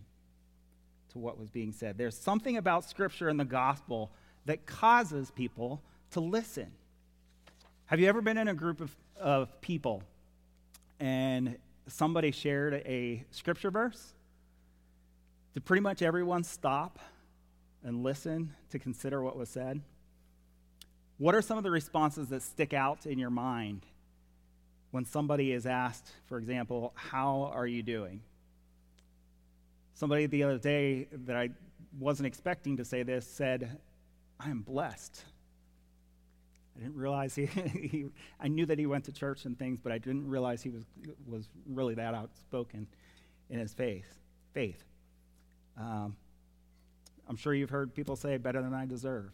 to 1.11 1.19
what 1.19 1.39
was 1.39 1.51
being 1.51 1.73
said. 1.73 1.97
There's 1.97 2.19
something 2.19 2.57
about 2.57 2.85
Scripture 2.85 3.29
and 3.29 3.39
the 3.39 3.45
gospel 3.45 4.11
that 4.45 4.67
causes 4.67 5.31
people 5.31 5.83
to 6.11 6.21
listen. 6.21 6.73
Have 7.87 8.01
you 8.01 8.09
ever 8.09 8.21
been 8.21 8.37
in 8.37 8.49
a 8.49 8.55
group 8.55 8.81
of, 8.81 8.97
of 9.17 9.61
people 9.61 10.03
and 10.99 11.57
somebody 11.87 12.33
shared 12.33 12.75
a 12.75 13.25
scripture 13.31 13.71
verse? 13.71 14.13
Did 15.55 15.65
pretty 15.65 15.83
much 15.83 16.03
everyone 16.03 16.43
stop 16.43 16.99
and 17.85 18.03
listen 18.03 18.53
to 18.71 18.81
consider 18.81 19.23
what 19.23 19.37
was 19.37 19.49
said? 19.49 19.83
What 21.19 21.37
are 21.37 21.41
some 21.41 21.59
of 21.59 21.63
the 21.63 21.71
responses 21.71 22.27
that 22.31 22.43
stick 22.43 22.75
out 22.75 23.07
in 23.07 23.21
your 23.21 23.31
mind 23.31 23.87
when 24.91 25.05
somebody 25.05 25.53
is 25.53 25.65
asked, 25.65 26.11
for 26.27 26.39
example, 26.39 26.93
How 26.97 27.53
are 27.55 27.69
you 27.69 27.85
doing? 27.85 28.21
Somebody 29.95 30.27
the 30.27 30.43
other 30.43 30.59
day 30.59 31.07
that 31.25 31.37
I 31.37 31.51
wasn't 32.01 32.27
expecting 32.27 32.79
to 32.79 32.85
say 32.85 33.05
this 33.05 33.29
said, 33.29 33.79
I 34.41 34.51
am 34.51 34.63
blessed. 34.63 35.23
I 36.77 36.83
didn't 36.83 36.97
realize 36.97 37.35
he, 37.35 37.47
he, 37.47 38.07
I 38.39 38.49
knew 38.49 38.67
that 38.67 38.79
he 38.79 38.87
went 38.87 39.05
to 39.05 39.13
church 39.13 39.45
and 39.45 39.59
things, 39.59 39.81
but 39.83 39.93
I 39.93 39.99
didn't 39.99 40.29
realize 40.29 40.63
he 40.63 40.71
was, 40.71 40.85
was 41.27 41.49
really 41.69 41.95
that 41.95 42.15
outspoken 42.15 42.87
in 43.49 43.59
his 43.59 43.73
faith. 43.73 44.19
faith. 44.53 44.85
Um, 45.79 46.17
I'm 47.29 47.37
sure 47.37 47.55
you've 47.55 47.71
heard 47.71 47.95
people 47.95 48.17
say, 48.17 48.37
better 48.37 48.63
than 48.63 48.75
I 48.75 48.87
deserve. 48.87 49.33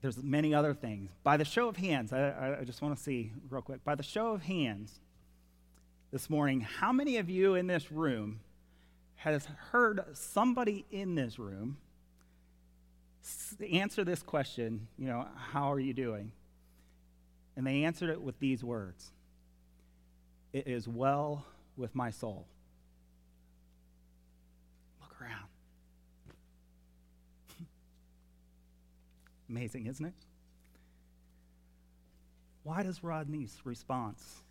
There's 0.00 0.22
many 0.22 0.54
other 0.54 0.74
things. 0.74 1.10
By 1.22 1.36
the 1.36 1.44
show 1.44 1.68
of 1.68 1.76
hands, 1.76 2.12
I, 2.12 2.58
I 2.60 2.64
just 2.64 2.82
want 2.82 2.96
to 2.96 3.02
see 3.02 3.32
real 3.48 3.62
quick. 3.62 3.84
By 3.84 3.94
the 3.94 4.02
show 4.02 4.32
of 4.32 4.42
hands 4.42 5.00
this 6.10 6.28
morning, 6.28 6.60
how 6.60 6.92
many 6.92 7.16
of 7.16 7.30
you 7.30 7.54
in 7.54 7.66
this 7.68 7.90
room 7.90 8.40
has 9.16 9.46
heard 9.70 10.04
somebody 10.12 10.84
in 10.90 11.14
this 11.14 11.38
room 11.38 11.78
answer 13.70 14.04
this 14.04 14.22
question, 14.22 14.88
you 14.98 15.06
know, 15.06 15.26
how 15.36 15.72
are 15.72 15.80
you 15.80 15.94
doing? 15.94 16.32
And 17.56 17.66
they 17.66 17.84
answered 17.84 18.10
it 18.10 18.20
with 18.20 18.38
these 18.38 18.62
words 18.64 19.10
It 20.52 20.66
is 20.66 20.86
well 20.88 21.46
with 21.76 21.94
my 21.94 22.10
soul. 22.10 22.46
Look 25.00 25.20
around. 25.20 25.48
Amazing, 29.48 29.86
isn't 29.86 30.04
it? 30.04 30.14
Why 32.62 32.82
does 32.82 33.04
Rodney's 33.04 33.58
response 33.64 34.42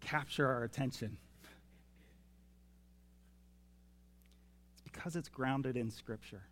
capture 0.00 0.48
our 0.48 0.64
attention? 0.64 1.18
It's 4.72 4.82
because 4.82 5.16
it's 5.16 5.28
grounded 5.28 5.76
in 5.76 5.90
Scripture. 5.90 6.42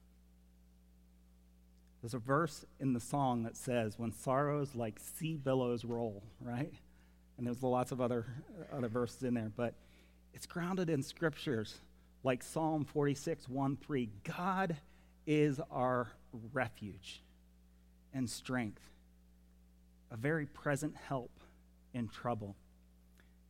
There's 2.00 2.14
a 2.14 2.18
verse 2.18 2.64
in 2.78 2.92
the 2.92 3.00
song 3.00 3.42
that 3.42 3.56
says, 3.56 3.98
When 3.98 4.12
sorrows 4.12 4.74
like 4.74 5.00
sea 5.00 5.36
billows 5.36 5.84
roll, 5.84 6.22
right? 6.40 6.72
And 7.36 7.46
there's 7.46 7.62
lots 7.62 7.92
of 7.92 8.00
other, 8.00 8.26
other 8.72 8.88
verses 8.88 9.22
in 9.22 9.34
there, 9.34 9.50
but 9.54 9.74
it's 10.32 10.46
grounded 10.46 10.90
in 10.90 11.02
scriptures 11.02 11.78
like 12.22 12.42
Psalm 12.42 12.84
46, 12.84 13.48
1 13.48 13.76
3. 13.76 14.10
God 14.24 14.76
is 15.26 15.60
our 15.70 16.08
refuge 16.52 17.22
and 18.14 18.28
strength, 18.28 18.82
a 20.10 20.16
very 20.16 20.46
present 20.46 20.94
help 20.96 21.32
in 21.94 22.08
trouble. 22.08 22.56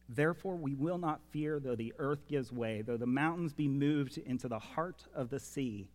Therefore, 0.08 0.56
we 0.56 0.74
will 0.74 0.98
not 0.98 1.20
fear 1.30 1.60
though 1.60 1.76
the 1.76 1.92
earth 1.98 2.26
gives 2.26 2.50
way, 2.50 2.82
though 2.82 2.96
the 2.96 3.06
mountains 3.06 3.52
be 3.52 3.68
moved 3.68 4.16
into 4.16 4.48
the 4.48 4.58
heart 4.58 5.04
of 5.14 5.28
the 5.28 5.38
sea 5.38 5.88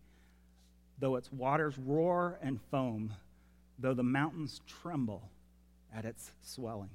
though 0.98 1.16
its 1.16 1.32
waters 1.32 1.78
roar 1.78 2.38
and 2.42 2.60
foam, 2.70 3.14
though 3.78 3.94
the 3.94 4.02
mountains 4.02 4.60
tremble 4.66 5.30
at 5.94 6.04
its 6.04 6.30
swelling. 6.42 6.90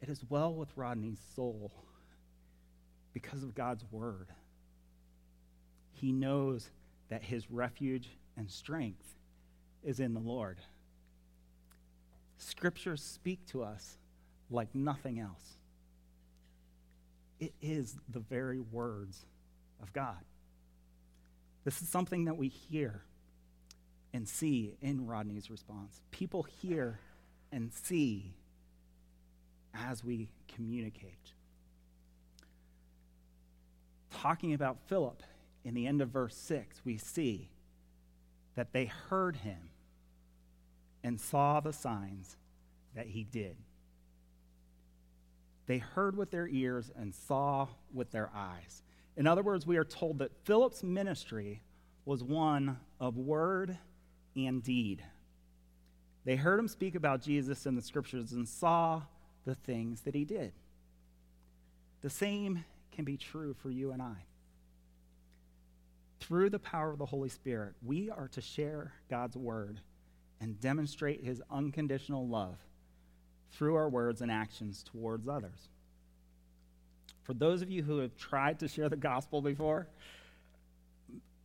It 0.00 0.08
is 0.08 0.24
well 0.28 0.54
with 0.54 0.68
Rodney's 0.76 1.20
soul 1.34 1.72
because 3.12 3.42
of 3.42 3.54
God's 3.54 3.84
word. 3.90 4.28
He 5.92 6.12
knows 6.12 6.70
that 7.10 7.22
his 7.22 7.50
refuge 7.50 8.08
and 8.36 8.50
strength 8.50 9.14
is 9.82 10.00
in 10.00 10.14
the 10.14 10.20
Lord. 10.20 10.58
Scriptures 12.38 13.02
speak 13.02 13.44
to 13.48 13.62
us 13.62 13.98
like 14.50 14.74
nothing 14.74 15.20
else. 15.20 15.58
It 17.38 17.52
is 17.60 17.96
the 18.08 18.20
very 18.20 18.60
words 18.60 19.26
of 19.82 19.92
God. 19.92 20.24
This 21.64 21.82
is 21.82 21.88
something 21.88 22.24
that 22.24 22.36
we 22.36 22.48
hear 22.48 23.02
and 24.12 24.28
see 24.28 24.76
in 24.80 25.06
Rodney's 25.06 25.50
response. 25.50 26.00
People 26.10 26.42
hear 26.42 26.98
and 27.52 27.72
see 27.72 28.34
as 29.74 30.02
we 30.02 30.28
communicate. 30.48 31.32
Talking 34.10 34.54
about 34.54 34.78
Philip 34.86 35.22
in 35.64 35.74
the 35.74 35.86
end 35.86 36.00
of 36.00 36.08
verse 36.08 36.34
6, 36.36 36.80
we 36.84 36.96
see 36.96 37.50
that 38.56 38.72
they 38.72 38.86
heard 38.86 39.36
him 39.36 39.70
and 41.04 41.20
saw 41.20 41.60
the 41.60 41.72
signs 41.72 42.36
that 42.94 43.06
he 43.06 43.24
did. 43.24 43.56
They 45.66 45.78
heard 45.78 46.16
with 46.16 46.30
their 46.30 46.48
ears 46.48 46.90
and 46.96 47.14
saw 47.14 47.68
with 47.94 48.10
their 48.10 48.30
eyes. 48.34 48.82
In 49.20 49.26
other 49.26 49.42
words, 49.42 49.66
we 49.66 49.76
are 49.76 49.84
told 49.84 50.20
that 50.20 50.32
Philip's 50.44 50.82
ministry 50.82 51.60
was 52.06 52.24
one 52.24 52.78
of 52.98 53.18
word 53.18 53.76
and 54.34 54.62
deed. 54.62 55.04
They 56.24 56.36
heard 56.36 56.58
him 56.58 56.68
speak 56.68 56.94
about 56.94 57.20
Jesus 57.20 57.66
in 57.66 57.76
the 57.76 57.82
scriptures 57.82 58.32
and 58.32 58.48
saw 58.48 59.02
the 59.44 59.54
things 59.54 60.00
that 60.02 60.14
he 60.14 60.24
did. 60.24 60.54
The 62.00 62.08
same 62.08 62.64
can 62.92 63.04
be 63.04 63.18
true 63.18 63.52
for 63.52 63.68
you 63.68 63.92
and 63.92 64.00
I. 64.00 64.24
Through 66.20 66.48
the 66.48 66.58
power 66.58 66.90
of 66.90 66.98
the 66.98 67.04
Holy 67.04 67.28
Spirit, 67.28 67.74
we 67.84 68.08
are 68.08 68.28
to 68.28 68.40
share 68.40 68.94
God's 69.10 69.36
word 69.36 69.80
and 70.40 70.58
demonstrate 70.62 71.22
his 71.22 71.42
unconditional 71.50 72.26
love 72.26 72.56
through 73.50 73.74
our 73.74 73.90
words 73.90 74.22
and 74.22 74.32
actions 74.32 74.82
towards 74.82 75.28
others. 75.28 75.68
For 77.30 77.34
those 77.34 77.62
of 77.62 77.70
you 77.70 77.84
who 77.84 77.98
have 77.98 78.16
tried 78.16 78.58
to 78.58 78.66
share 78.66 78.88
the 78.88 78.96
gospel 78.96 79.40
before, 79.40 79.86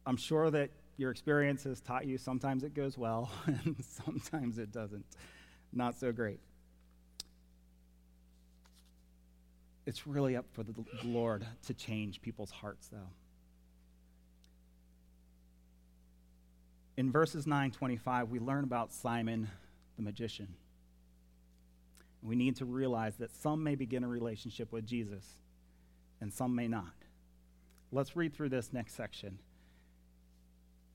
I'm 0.04 0.18
sure 0.18 0.50
that 0.50 0.72
your 0.98 1.12
experience 1.12 1.64
has 1.66 1.80
taught 1.80 2.08
you 2.08 2.18
sometimes 2.18 2.64
it 2.64 2.74
goes 2.74 2.98
well 2.98 3.30
and 3.46 3.76
sometimes 4.04 4.58
it 4.58 4.72
doesn't. 4.72 5.06
Not 5.72 5.94
so 5.96 6.12
great. 6.12 6.40
It's 9.86 10.08
really 10.08 10.36
up 10.36 10.46
for 10.54 10.64
the 10.64 10.74
Lord 11.04 11.46
to 11.68 11.76
change 11.76 12.20
people's 12.20 12.50
hearts, 12.50 12.88
though. 12.88 13.12
In 16.98 17.12
verses 17.12 17.46
9 17.46 17.70
25, 17.70 18.32
we 18.32 18.40
learn 18.40 18.64
about 18.64 18.92
Simon 18.92 19.50
the 19.98 20.02
magician. 20.02 20.48
We 22.24 22.36
need 22.36 22.56
to 22.56 22.66
realize 22.66 23.18
that 23.18 23.30
some 23.36 23.64
may 23.64 23.76
begin 23.76 24.04
a 24.04 24.08
relationship 24.08 24.72
with 24.72 24.88
Jesus 24.88 25.45
and 26.26 26.34
some 26.34 26.56
may 26.56 26.68
not. 26.68 26.96
Let's 27.92 28.16
read 28.16 28.34
through 28.34 28.50
this 28.50 28.74
next 28.74 28.96
section. 28.96 29.38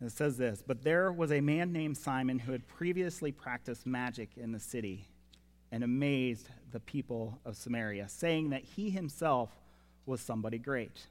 It 0.04 0.10
says 0.10 0.36
this 0.36 0.60
But 0.66 0.82
there 0.82 1.12
was 1.12 1.30
a 1.30 1.40
man 1.40 1.72
named 1.72 1.96
Simon 1.96 2.40
who 2.40 2.50
had 2.50 2.66
previously 2.66 3.30
practiced 3.30 3.86
magic 3.86 4.30
in 4.36 4.50
the 4.50 4.58
city 4.58 5.06
and 5.70 5.84
amazed 5.84 6.48
the 6.72 6.80
people 6.80 7.38
of 7.44 7.56
Samaria, 7.56 8.08
saying 8.08 8.50
that 8.50 8.64
he 8.64 8.90
himself 8.90 9.50
was 10.04 10.20
somebody 10.20 10.58
great. 10.58 11.06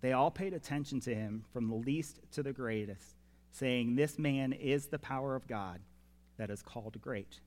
They 0.00 0.12
all 0.12 0.32
paid 0.32 0.52
attention 0.52 0.98
to 1.02 1.14
him 1.14 1.44
from 1.52 1.68
the 1.68 1.76
least 1.76 2.18
to 2.32 2.42
the 2.42 2.52
greatest, 2.52 3.14
saying, 3.52 3.94
This 3.94 4.18
man 4.18 4.54
is 4.54 4.88
the 4.88 4.98
power 4.98 5.36
of 5.36 5.46
God 5.46 5.78
that 6.36 6.50
is 6.50 6.62
called 6.62 7.00
great. 7.00 7.38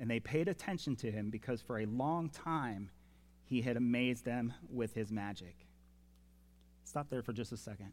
And 0.00 0.10
they 0.10 0.20
paid 0.20 0.48
attention 0.48 0.96
to 0.96 1.10
him 1.10 1.30
because 1.30 1.62
for 1.62 1.78
a 1.78 1.86
long 1.86 2.28
time 2.28 2.90
he 3.46 3.62
had 3.62 3.76
amazed 3.76 4.24
them 4.24 4.52
with 4.68 4.92
his 4.92 5.10
magic. 5.10 5.56
Stop 6.84 7.08
there 7.08 7.22
for 7.22 7.32
just 7.32 7.52
a 7.52 7.56
second. 7.56 7.92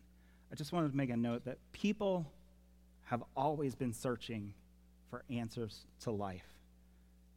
I 0.51 0.55
just 0.55 0.71
wanted 0.71 0.91
to 0.91 0.97
make 0.97 1.09
a 1.09 1.17
note 1.17 1.45
that 1.45 1.57
people 1.71 2.31
have 3.05 3.23
always 3.35 3.75
been 3.75 3.93
searching 3.93 4.53
for 5.09 5.23
answers 5.29 5.85
to 6.01 6.11
life, 6.11 6.47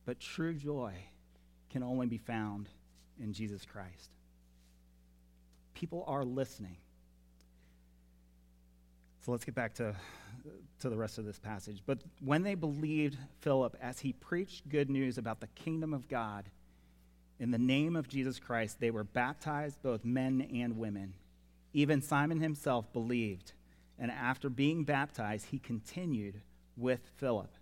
but 0.04 0.18
true 0.18 0.54
joy 0.54 0.92
can 1.70 1.82
only 1.82 2.06
be 2.06 2.18
found 2.18 2.68
in 3.20 3.32
Jesus 3.32 3.64
Christ. 3.64 4.10
People 5.74 6.04
are 6.06 6.24
listening. 6.24 6.76
So 9.24 9.32
let's 9.32 9.44
get 9.44 9.54
back 9.54 9.74
to, 9.74 9.94
to 10.80 10.88
the 10.88 10.96
rest 10.96 11.18
of 11.18 11.24
this 11.24 11.38
passage. 11.38 11.82
But 11.84 11.98
when 12.20 12.44
they 12.44 12.54
believed 12.54 13.18
Philip 13.40 13.76
as 13.80 13.98
he 13.98 14.12
preached 14.12 14.68
good 14.68 14.88
news 14.88 15.18
about 15.18 15.40
the 15.40 15.48
kingdom 15.48 15.92
of 15.92 16.08
God, 16.08 16.48
in 17.38 17.50
the 17.50 17.58
name 17.58 17.96
of 17.96 18.08
Jesus 18.08 18.38
Christ, 18.38 18.80
they 18.80 18.90
were 18.90 19.04
baptized, 19.04 19.82
both 19.82 20.04
men 20.04 20.48
and 20.54 20.78
women. 20.78 21.14
Even 21.72 22.00
Simon 22.00 22.40
himself 22.40 22.92
believed, 22.92 23.52
and 23.98 24.10
after 24.10 24.48
being 24.48 24.84
baptized, 24.84 25.46
he 25.46 25.58
continued 25.58 26.40
with 26.76 27.00
Philip. 27.16 27.52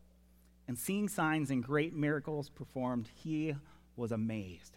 And 0.68 0.78
seeing 0.78 1.08
signs 1.08 1.50
and 1.50 1.62
great 1.62 1.94
miracles 1.94 2.48
performed, 2.48 3.08
he 3.14 3.54
was 3.96 4.12
amazed. 4.12 4.76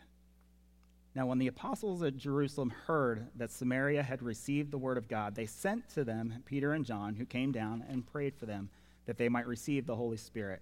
Now, 1.15 1.25
when 1.25 1.39
the 1.39 1.47
apostles 1.47 2.03
at 2.03 2.17
Jerusalem 2.17 2.71
heard 2.85 3.27
that 3.35 3.51
Samaria 3.51 4.03
had 4.03 4.21
received 4.21 4.71
the 4.71 4.77
word 4.77 4.97
of 4.97 5.07
God, 5.07 5.33
they 5.33 5.45
sent 5.45 5.89
to 5.91 6.03
them 6.03 6.43
Peter 6.45 6.73
and 6.73 6.85
John, 6.85 7.15
who 7.15 7.25
came 7.25 7.51
down 7.51 7.83
and 7.89 8.05
prayed 8.05 8.35
for 8.35 8.45
them 8.45 8.69
that 9.05 9.17
they 9.17 9.29
might 9.29 9.47
receive 9.47 9.87
the 9.87 9.95
Holy 9.95 10.17
Spirit 10.17 10.61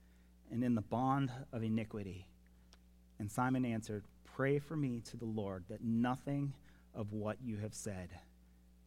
and 0.51 0.63
in 0.63 0.75
the 0.75 0.81
bond 0.81 1.31
of 1.53 1.63
iniquity. 1.63 2.27
And 3.19 3.31
Simon 3.31 3.65
answered, 3.65 4.03
Pray 4.35 4.59
for 4.59 4.75
me 4.75 5.01
to 5.11 5.17
the 5.17 5.25
Lord 5.25 5.63
that 5.69 5.83
nothing 5.83 6.53
of 6.95 7.13
what 7.13 7.37
you 7.43 7.57
have 7.57 7.73
said 7.73 8.09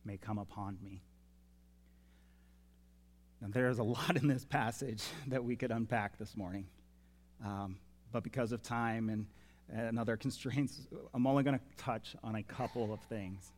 may 0.05 0.17
come 0.17 0.39
upon 0.39 0.79
me. 0.83 1.03
Now, 3.41 3.49
there 3.51 3.69
is 3.69 3.79
a 3.79 3.83
lot 3.83 4.17
in 4.17 4.29
this 4.29 4.45
passage 4.45 5.03
that 5.29 5.45
we 5.45 5.57
could 5.57 5.71
unpack 5.71 6.19
this 6.19 6.37
morning. 6.37 6.67
Um, 7.45 7.77
but 8.13 8.23
because 8.23 8.53
of 8.53 8.63
time 8.63 9.09
and, 9.09 9.27
and 9.73 9.99
other 9.99 10.17
constraints, 10.19 10.81
I'm 11.13 11.27
only 11.27 11.43
going 11.43 11.59
to 11.59 11.65
touch 11.77 12.17
on 12.23 12.37
a 12.37 12.43
couple 12.43 12.93
of 12.93 13.01
things. 13.03 13.53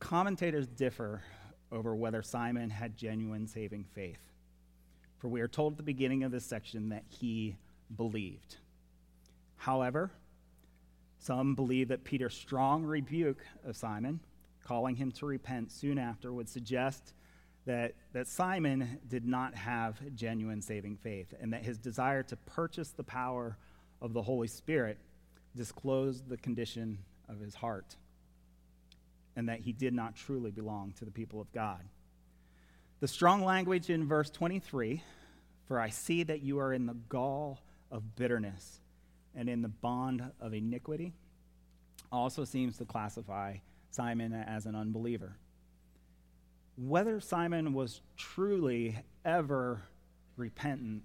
Commentators 0.00 0.66
differ 0.66 1.22
over 1.70 1.94
whether 1.94 2.22
Simon 2.22 2.68
had 2.68 2.96
genuine 2.96 3.46
saving 3.46 3.84
faith. 3.94 4.31
For 5.22 5.28
we 5.28 5.40
are 5.40 5.46
told 5.46 5.74
at 5.74 5.76
the 5.76 5.84
beginning 5.84 6.24
of 6.24 6.32
this 6.32 6.44
section 6.44 6.88
that 6.88 7.04
he 7.08 7.54
believed. 7.96 8.56
However, 9.56 10.10
some 11.20 11.54
believe 11.54 11.86
that 11.88 12.02
Peter's 12.02 12.34
strong 12.34 12.82
rebuke 12.82 13.38
of 13.64 13.76
Simon, 13.76 14.18
calling 14.64 14.96
him 14.96 15.12
to 15.12 15.26
repent 15.26 15.70
soon 15.70 15.96
after, 15.96 16.32
would 16.32 16.48
suggest 16.48 17.14
that, 17.66 17.94
that 18.12 18.26
Simon 18.26 18.98
did 19.08 19.24
not 19.24 19.54
have 19.54 20.00
genuine 20.16 20.60
saving 20.60 20.96
faith 20.96 21.32
and 21.40 21.52
that 21.52 21.62
his 21.62 21.78
desire 21.78 22.24
to 22.24 22.34
purchase 22.34 22.90
the 22.90 23.04
power 23.04 23.56
of 24.00 24.14
the 24.14 24.22
Holy 24.22 24.48
Spirit 24.48 24.98
disclosed 25.54 26.28
the 26.28 26.36
condition 26.36 26.98
of 27.28 27.38
his 27.38 27.54
heart 27.54 27.94
and 29.36 29.48
that 29.48 29.60
he 29.60 29.72
did 29.72 29.94
not 29.94 30.16
truly 30.16 30.50
belong 30.50 30.92
to 30.98 31.04
the 31.04 31.12
people 31.12 31.40
of 31.40 31.52
God. 31.52 31.82
The 33.02 33.08
strong 33.08 33.44
language 33.44 33.90
in 33.90 34.06
verse 34.06 34.30
23 34.30 35.02
for 35.66 35.80
I 35.80 35.90
see 35.90 36.22
that 36.22 36.42
you 36.42 36.60
are 36.60 36.72
in 36.72 36.86
the 36.86 36.94
gall 37.08 37.58
of 37.90 38.14
bitterness 38.14 38.78
and 39.34 39.48
in 39.48 39.60
the 39.60 39.68
bond 39.68 40.22
of 40.40 40.54
iniquity 40.54 41.12
also 42.12 42.44
seems 42.44 42.76
to 42.76 42.84
classify 42.84 43.56
Simon 43.90 44.32
as 44.32 44.66
an 44.66 44.76
unbeliever. 44.76 45.36
Whether 46.76 47.18
Simon 47.18 47.72
was 47.72 48.02
truly 48.16 48.96
ever 49.24 49.82
repentant 50.36 51.02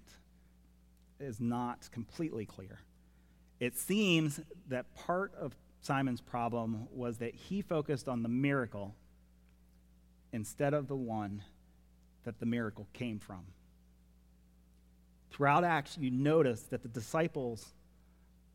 is 1.18 1.40
not 1.40 1.90
completely 1.90 2.46
clear. 2.46 2.78
It 3.58 3.76
seems 3.76 4.38
that 4.68 4.94
part 4.94 5.34
of 5.34 5.56
Simon's 5.80 6.20
problem 6.20 6.86
was 6.92 7.18
that 7.18 7.34
he 7.34 7.60
focused 7.60 8.08
on 8.08 8.22
the 8.22 8.28
miracle 8.28 8.94
instead 10.32 10.74
of 10.74 10.86
the 10.86 10.94
one 10.94 11.42
that 12.24 12.38
the 12.40 12.46
miracle 12.46 12.86
came 12.92 13.18
from. 13.18 13.44
Throughout 15.30 15.64
Acts, 15.64 15.96
you 15.98 16.10
notice 16.10 16.62
that 16.64 16.82
the 16.82 16.88
disciples 16.88 17.74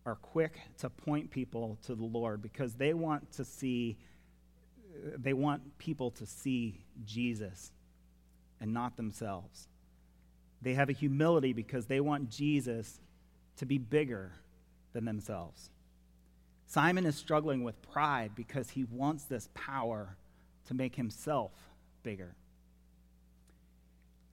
are 0.06 0.16
quick 0.16 0.60
to 0.80 0.90
point 0.90 1.32
people 1.32 1.78
to 1.86 1.96
the 1.96 2.04
Lord 2.04 2.42
because 2.42 2.74
they 2.74 2.94
want 2.94 3.32
to 3.34 3.46
see 3.46 3.98
they 5.18 5.34
want 5.34 5.78
people 5.80 6.12
to 6.12 6.26
see 6.26 6.80
Jesus 7.04 7.72
and 8.62 8.74
not 8.74 8.96
themselves. 8.96 9.68
They 10.62 10.76
have 10.76 10.90
a 10.90 10.94
humility 10.94 11.52
because 11.52 11.88
they 11.88 12.00
want 12.00 12.30
Jesus 12.30 13.00
to 13.58 13.66
be 13.66 13.78
bigger 13.78 14.32
than 14.94 15.06
themselves. 15.06 15.72
Simon 16.68 17.06
is 17.06 17.16
struggling 17.16 17.64
with 17.64 17.82
pride 17.82 18.32
because 18.36 18.70
he 18.70 18.84
wants 18.86 19.26
this 19.26 19.50
power 19.54 20.16
to 20.68 20.74
make 20.74 20.96
himself 20.96 21.52
bigger. 22.04 22.36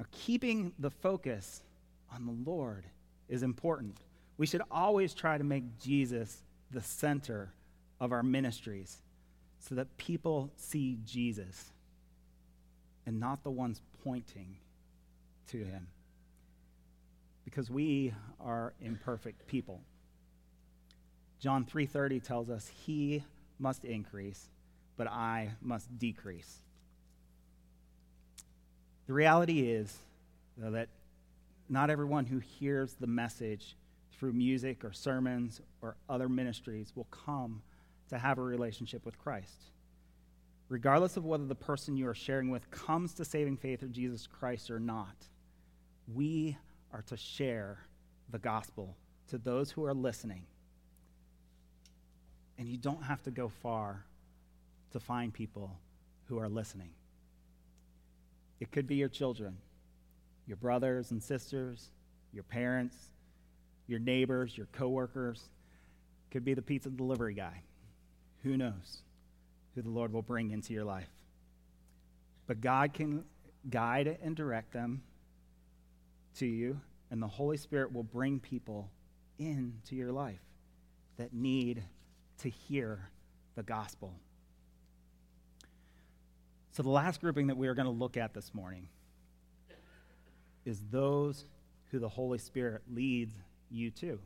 Now, 0.00 0.06
keeping 0.12 0.72
the 0.78 0.90
focus 0.90 1.62
on 2.10 2.24
the 2.24 2.50
Lord 2.50 2.86
is 3.28 3.42
important. 3.42 3.98
We 4.38 4.46
should 4.46 4.62
always 4.70 5.12
try 5.12 5.36
to 5.36 5.44
make 5.44 5.78
Jesus 5.78 6.38
the 6.70 6.80
center 6.80 7.52
of 8.00 8.10
our 8.10 8.22
ministries 8.22 9.02
so 9.58 9.74
that 9.74 9.94
people 9.98 10.50
see 10.56 10.96
Jesus 11.04 11.70
and 13.04 13.20
not 13.20 13.42
the 13.42 13.50
ones 13.50 13.82
pointing 14.02 14.56
to 15.48 15.58
him. 15.58 15.86
Because 17.44 17.70
we 17.70 18.14
are 18.40 18.72
imperfect 18.80 19.46
people. 19.48 19.82
John 21.40 21.66
3:30 21.66 22.20
tells 22.20 22.48
us 22.48 22.68
he 22.68 23.22
must 23.58 23.84
increase, 23.84 24.48
but 24.96 25.08
I 25.08 25.56
must 25.60 25.98
decrease. 25.98 26.62
The 29.10 29.14
reality 29.14 29.68
is 29.68 29.92
though, 30.56 30.70
that 30.70 30.88
not 31.68 31.90
everyone 31.90 32.26
who 32.26 32.38
hears 32.38 32.94
the 32.94 33.08
message 33.08 33.74
through 34.12 34.34
music 34.34 34.84
or 34.84 34.92
sermons 34.92 35.60
or 35.82 35.96
other 36.08 36.28
ministries 36.28 36.92
will 36.94 37.08
come 37.10 37.60
to 38.10 38.18
have 38.18 38.38
a 38.38 38.42
relationship 38.42 39.04
with 39.04 39.18
Christ. 39.18 39.64
Regardless 40.68 41.16
of 41.16 41.24
whether 41.24 41.44
the 41.44 41.56
person 41.56 41.96
you 41.96 42.06
are 42.06 42.14
sharing 42.14 42.50
with 42.50 42.70
comes 42.70 43.12
to 43.14 43.24
saving 43.24 43.56
faith 43.56 43.82
in 43.82 43.92
Jesus 43.92 44.28
Christ 44.28 44.70
or 44.70 44.78
not, 44.78 45.16
we 46.14 46.56
are 46.92 47.02
to 47.02 47.16
share 47.16 47.78
the 48.30 48.38
gospel 48.38 48.96
to 49.30 49.38
those 49.38 49.72
who 49.72 49.84
are 49.84 49.92
listening. 49.92 50.46
And 52.58 52.68
you 52.68 52.76
don't 52.76 53.02
have 53.02 53.24
to 53.24 53.32
go 53.32 53.48
far 53.48 54.04
to 54.92 55.00
find 55.00 55.34
people 55.34 55.76
who 56.26 56.38
are 56.38 56.48
listening. 56.48 56.90
It 58.60 58.70
could 58.70 58.86
be 58.86 58.96
your 58.96 59.08
children, 59.08 59.56
your 60.46 60.56
brothers 60.56 61.10
and 61.10 61.22
sisters, 61.22 61.88
your 62.32 62.44
parents, 62.44 62.96
your 63.86 63.98
neighbors, 63.98 64.56
your 64.56 64.66
coworkers. 64.66 65.48
It 66.28 66.32
could 66.32 66.44
be 66.44 66.54
the 66.54 66.62
pizza 66.62 66.90
delivery 66.90 67.34
guy. 67.34 67.62
Who 68.42 68.56
knows 68.56 69.02
who 69.74 69.82
the 69.82 69.90
Lord 69.90 70.12
will 70.12 70.22
bring 70.22 70.50
into 70.50 70.72
your 70.72 70.84
life? 70.84 71.08
But 72.46 72.60
God 72.60 72.92
can 72.92 73.24
guide 73.68 74.18
and 74.22 74.36
direct 74.36 74.72
them 74.72 75.02
to 76.36 76.46
you, 76.46 76.80
and 77.10 77.22
the 77.22 77.28
Holy 77.28 77.56
Spirit 77.56 77.92
will 77.92 78.02
bring 78.02 78.40
people 78.40 78.90
into 79.38 79.96
your 79.96 80.12
life 80.12 80.40
that 81.16 81.32
need 81.32 81.82
to 82.38 82.48
hear 82.48 83.10
the 83.56 83.62
gospel. 83.62 84.14
So, 86.72 86.83
the 86.83 86.90
last 86.90 87.20
grouping 87.20 87.48
that 87.48 87.56
we 87.56 87.66
are 87.66 87.74
going 87.74 87.87
to 87.87 87.92
look 87.92 88.16
at 88.16 88.33
this 88.33 88.54
morning 88.54 88.88
is 90.64 90.80
those 90.90 91.44
who 91.90 91.98
the 91.98 92.09
Holy 92.09 92.38
Spirit 92.38 92.83
leads 92.92 93.35
you 93.70 93.90
to. 93.90 94.20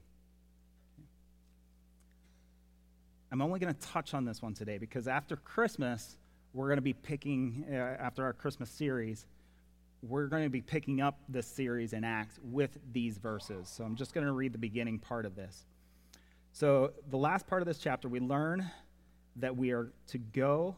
I'm 3.32 3.40
only 3.40 3.58
going 3.58 3.74
to 3.74 3.80
touch 3.80 4.14
on 4.14 4.24
this 4.24 4.42
one 4.42 4.52
today 4.54 4.78
because 4.78 5.08
after 5.08 5.36
Christmas, 5.36 6.18
we're 6.52 6.68
going 6.68 6.76
to 6.76 6.82
be 6.82 6.92
picking, 6.92 7.64
uh, 7.68 7.74
after 7.74 8.22
our 8.24 8.32
Christmas 8.32 8.70
series, 8.70 9.26
we're 10.02 10.26
going 10.26 10.44
to 10.44 10.50
be 10.50 10.60
picking 10.60 11.00
up 11.00 11.18
this 11.28 11.46
series 11.46 11.94
in 11.94 12.04
Acts 12.04 12.38
with 12.44 12.78
these 12.92 13.16
verses. 13.16 13.68
So 13.68 13.84
I'm 13.84 13.96
just 13.96 14.12
going 14.12 14.26
to 14.26 14.32
read 14.32 14.52
the 14.52 14.58
beginning 14.58 14.98
part 14.98 15.24
of 15.24 15.34
this. 15.34 15.64
So, 16.52 16.92
the 17.10 17.16
last 17.16 17.48
part 17.48 17.62
of 17.62 17.66
this 17.66 17.78
chapter, 17.78 18.08
we 18.08 18.20
learn 18.20 18.70
that 19.36 19.56
we 19.56 19.72
are 19.72 19.90
to 20.08 20.18
go 20.18 20.76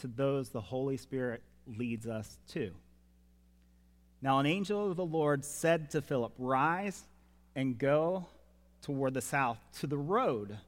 to 0.00 0.06
those 0.06 0.50
the 0.50 0.60
Holy 0.60 0.96
Spirit 0.96 1.42
leads 1.66 2.06
us 2.06 2.38
to. 2.48 2.72
Now, 4.22 4.38
an 4.38 4.46
angel 4.46 4.90
of 4.90 4.96
the 4.96 5.04
Lord 5.04 5.44
said 5.44 5.90
to 5.90 6.02
Philip, 6.02 6.32
Rise 6.38 7.04
and 7.56 7.78
go 7.78 8.26
toward 8.82 9.14
the 9.14 9.22
south 9.22 9.58
to 9.80 9.86
the 9.86 9.98
road 9.98 10.58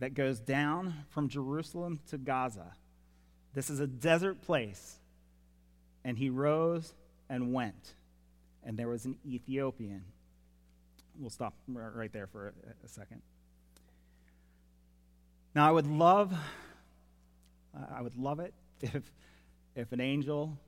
that 0.00 0.14
goes 0.14 0.40
down 0.40 0.94
from 1.10 1.28
Jerusalem 1.28 2.00
to 2.10 2.18
Gaza. 2.18 2.72
This 3.54 3.70
is 3.70 3.80
a 3.80 3.86
desert 3.86 4.42
place. 4.42 4.96
And 6.04 6.16
he 6.16 6.30
rose 6.30 6.92
and 7.28 7.52
went. 7.52 7.94
And 8.64 8.76
there 8.76 8.88
was 8.88 9.04
an 9.04 9.16
Ethiopian. 9.26 10.04
We'll 11.18 11.30
stop 11.30 11.54
right 11.68 12.12
there 12.12 12.26
for 12.26 12.52
a, 12.84 12.88
second. 12.88 13.22
Now, 15.54 15.68
I 15.68 15.72
would 15.72 15.86
love, 15.86 16.32
I 17.92 18.00
would 18.00 18.16
love 18.16 18.38
it 18.40 18.54
if, 18.80 19.10
if 19.74 19.92
an 19.92 20.00
angel 20.00 20.58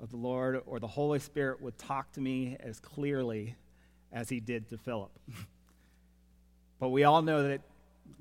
of 0.00 0.10
the 0.10 0.16
Lord 0.16 0.62
or 0.66 0.78
the 0.78 0.86
Holy 0.86 1.18
Spirit 1.18 1.60
would 1.60 1.78
talk 1.78 2.12
to 2.12 2.20
me 2.20 2.56
as 2.60 2.80
clearly 2.80 3.56
as 4.12 4.28
he 4.28 4.40
did 4.40 4.68
to 4.70 4.78
Philip. 4.78 5.10
but 6.78 6.90
we 6.90 7.04
all 7.04 7.22
know 7.22 7.42
that 7.44 7.60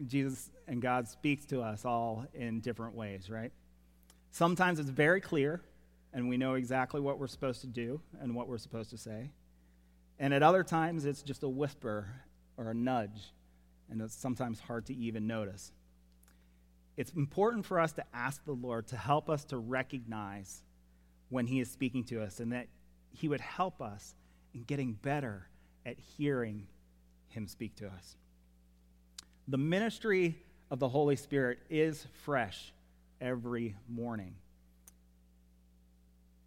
Jesus 0.06 0.50
and 0.68 0.82
God 0.82 1.08
speaks 1.08 1.46
to 1.48 1.62
us 1.62 1.86
all 1.86 2.26
in 2.34 2.60
different 2.60 2.96
ways, 2.96 3.30
right? 3.30 3.52
Sometimes 4.32 4.80
it's 4.80 4.90
very 4.90 5.22
clear, 5.22 5.62
and 6.14 6.28
we 6.28 6.38
know 6.38 6.56
exactly 6.56 7.00
what 7.00 7.20
we're 7.20 7.28
supposed 7.28 7.62
to 7.62 7.68
do 7.68 8.02
and 8.20 8.36
what 8.36 8.48
we're 8.48 8.58
supposed 8.58 8.90
to 8.90 8.98
say. 8.98 9.32
And 10.20 10.34
at 10.34 10.44
other 10.44 10.64
times, 10.64 11.06
it's 11.06 11.22
just 11.22 11.44
a 11.44 11.50
whisper 11.50 12.08
or 12.58 12.72
a 12.72 12.74
nudge 12.74 13.32
and 13.90 14.02
it's 14.02 14.16
sometimes 14.16 14.60
hard 14.60 14.86
to 14.88 14.96
even 14.96 15.28
notice. 15.28 15.72
It's 16.98 17.12
important 17.12 17.66
for 17.66 17.80
us 17.80 17.94
to 17.94 18.04
ask 18.12 18.44
the 18.44 18.54
Lord 18.54 18.88
to 18.88 18.98
help 18.98 19.30
us 19.30 19.46
to 19.46 19.58
recognize 19.58 20.64
when 21.30 21.46
He 21.46 21.60
is 21.60 21.70
speaking 21.70 22.04
to 22.06 22.24
us 22.24 22.40
and 22.40 22.52
that 22.52 22.68
He 23.12 23.28
would 23.28 23.40
help 23.40 23.82
us 23.82 24.16
in 24.54 24.64
getting 24.64 24.94
better 24.94 25.48
at 25.86 25.98
hearing 26.18 26.66
Him 27.30 27.48
speak 27.48 27.76
to 27.76 27.88
us. 27.88 28.18
The 29.48 29.58
ministry 29.58 30.36
of 30.72 30.80
the 30.80 30.90
Holy 30.90 31.16
Spirit 31.16 31.60
is 31.70 32.06
fresh 32.24 32.74
every 33.22 33.76
morning. 33.88 34.36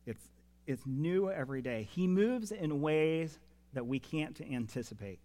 It's, 0.04 0.28
it's 0.66 0.82
new 0.84 1.30
every 1.30 1.62
day. 1.62 1.88
He 1.92 2.08
moves 2.08 2.50
in 2.50 2.80
ways 2.80 3.38
that 3.72 3.86
we 3.86 4.00
can't 4.00 4.38
anticipate. 4.40 5.20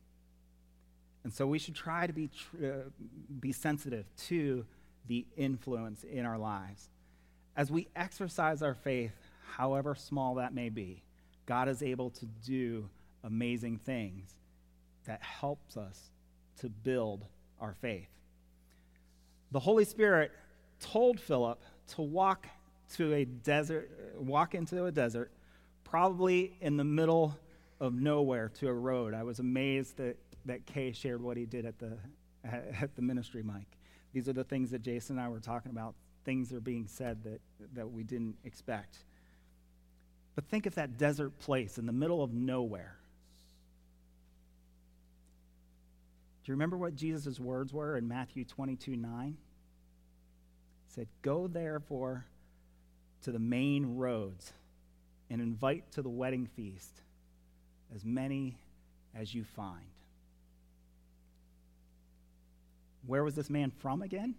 And 1.23 1.33
so 1.33 1.47
we 1.47 1.57
should 1.57 1.73
try 1.73 2.05
to 2.05 2.13
be, 2.13 2.27
tr- 2.27 2.65
uh, 2.65 2.69
be 3.39 3.51
sensitive 3.51 4.05
to 4.27 4.63
the 5.07 5.25
influence 5.37 6.03
in 6.03 6.25
our 6.25 6.37
lives. 6.37 6.89
As 7.55 7.71
we 7.71 7.87
exercise 7.95 8.61
our 8.61 8.73
faith, 8.73 9.13
however 9.55 9.95
small 9.95 10.35
that 10.35 10.53
may 10.53 10.69
be, 10.69 11.03
God 11.45 11.69
is 11.69 11.81
able 11.83 12.09
to 12.11 12.25
do 12.45 12.89
amazing 13.23 13.77
things 13.77 14.35
that 15.05 15.21
helps 15.21 15.77
us 15.77 15.99
to 16.59 16.69
build 16.69 17.25
our 17.61 17.73
faith. 17.73 18.09
The 19.51 19.59
Holy 19.59 19.85
Spirit 19.85 20.31
told 20.79 21.19
Philip 21.19 21.61
to 21.95 22.01
walk 22.01 22.47
to 22.95 23.13
a 23.13 23.25
desert, 23.25 23.89
walk 24.17 24.55
into 24.55 24.85
a 24.85 24.91
desert, 24.91 25.31
probably 25.83 26.55
in 26.61 26.77
the 26.77 26.83
middle 26.83 27.37
of 27.79 27.93
nowhere 27.93 28.49
to 28.59 28.67
a 28.67 28.73
road. 28.73 29.13
I 29.13 29.23
was 29.23 29.39
amazed 29.39 29.97
that 29.97 30.17
that 30.45 30.65
Kay 30.65 30.91
shared 30.91 31.21
what 31.21 31.37
he 31.37 31.45
did 31.45 31.65
at 31.65 31.79
the, 31.79 31.97
at 32.43 32.95
the 32.95 33.01
ministry 33.01 33.43
mic. 33.43 33.65
These 34.15 34.29
are 34.29 34.33
the 34.33 34.45
things 34.45 34.71
that 34.71 34.81
Jason 34.81 35.17
and 35.17 35.25
I 35.25 35.27
were 35.27 35.41
talking 35.41 35.73
about. 35.73 35.93
Things 36.23 36.53
are 36.53 36.61
being 36.61 36.87
said 36.87 37.21
that, 37.25 37.41
that 37.73 37.91
we 37.91 38.03
didn't 38.03 38.37
expect. 38.45 38.99
But 40.35 40.45
think 40.45 40.65
of 40.65 40.75
that 40.75 40.97
desert 40.97 41.37
place 41.37 41.77
in 41.77 41.85
the 41.85 41.91
middle 41.91 42.23
of 42.23 42.33
nowhere. 42.33 42.95
Do 46.45 46.49
you 46.49 46.53
remember 46.53 46.77
what 46.77 46.95
Jesus' 46.95 47.41
words 47.41 47.73
were 47.73 47.97
in 47.97 48.07
Matthew 48.07 48.45
22 48.45 48.95
9? 48.95 49.35
He 50.87 50.93
said, 50.93 51.07
Go 51.21 51.47
therefore 51.47 52.25
to 53.23 53.33
the 53.33 53.39
main 53.39 53.97
roads 53.97 54.53
and 55.29 55.41
invite 55.41 55.91
to 55.91 56.01
the 56.01 56.07
wedding 56.07 56.47
feast 56.55 57.01
as 57.93 58.05
many 58.05 58.55
as 59.13 59.35
you 59.35 59.43
find. 59.43 59.83
Where 63.05 63.23
was 63.23 63.35
this 63.35 63.49
man 63.49 63.71
from 63.71 64.01
again? 64.01 64.35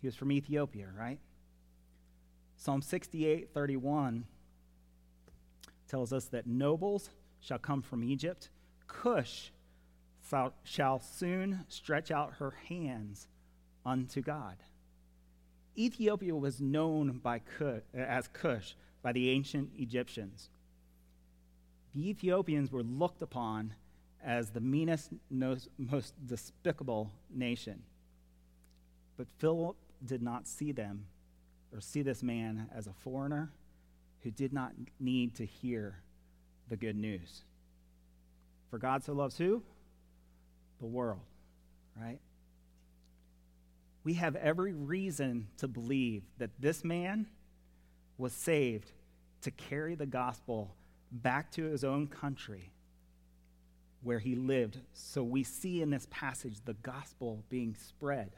He 0.00 0.06
was 0.06 0.14
from 0.14 0.32
Ethiopia, 0.32 0.88
right? 0.96 1.18
Psalm 2.56 2.82
68 2.82 3.50
31 3.52 4.26
tells 5.88 6.12
us 6.12 6.26
that 6.26 6.46
nobles 6.46 7.10
shall 7.40 7.58
come 7.58 7.82
from 7.82 8.02
Egypt. 8.04 8.48
Cush 8.86 9.52
shall 10.64 11.00
soon 11.00 11.64
stretch 11.68 12.10
out 12.10 12.34
her 12.34 12.54
hands 12.68 13.28
unto 13.84 14.20
God. 14.20 14.56
Ethiopia 15.76 16.34
was 16.34 16.60
known 16.60 17.18
by 17.18 17.40
Cush, 17.40 17.82
uh, 17.94 17.98
as 17.98 18.28
Cush 18.28 18.76
by 19.02 19.12
the 19.12 19.30
ancient 19.30 19.70
Egyptians. 19.76 20.48
The 21.94 22.08
Ethiopians 22.08 22.70
were 22.70 22.82
looked 22.82 23.22
upon 23.22 23.74
as 24.24 24.50
the 24.50 24.60
meanest, 24.60 25.10
most 25.30 26.14
despicable 26.26 27.10
nation. 27.30 27.82
But 29.16 29.28
Philip 29.38 29.76
did 30.04 30.22
not 30.22 30.48
see 30.48 30.72
them 30.72 31.06
or 31.72 31.80
see 31.80 32.02
this 32.02 32.22
man 32.22 32.68
as 32.74 32.86
a 32.86 32.92
foreigner 32.92 33.52
who 34.22 34.30
did 34.30 34.52
not 34.52 34.72
need 34.98 35.34
to 35.36 35.44
hear 35.44 35.98
the 36.68 36.76
good 36.76 36.96
news. 36.96 37.42
For 38.70 38.78
God 38.78 39.04
so 39.04 39.12
loves 39.12 39.36
who? 39.36 39.62
The 40.80 40.86
world, 40.86 41.20
right? 42.00 42.18
We 44.04 44.14
have 44.14 44.36
every 44.36 44.72
reason 44.72 45.48
to 45.58 45.68
believe 45.68 46.22
that 46.38 46.50
this 46.58 46.82
man 46.82 47.26
was 48.16 48.32
saved 48.32 48.90
to 49.42 49.50
carry 49.50 49.94
the 49.94 50.06
gospel 50.06 50.74
back 51.12 51.52
to 51.52 51.64
his 51.64 51.84
own 51.84 52.06
country 52.06 52.70
where 54.04 54.18
he 54.18 54.36
lived. 54.36 54.78
So 54.92 55.22
we 55.22 55.42
see 55.42 55.82
in 55.82 55.90
this 55.90 56.06
passage 56.10 56.56
the 56.64 56.74
gospel 56.74 57.42
being 57.48 57.74
spread 57.74 58.30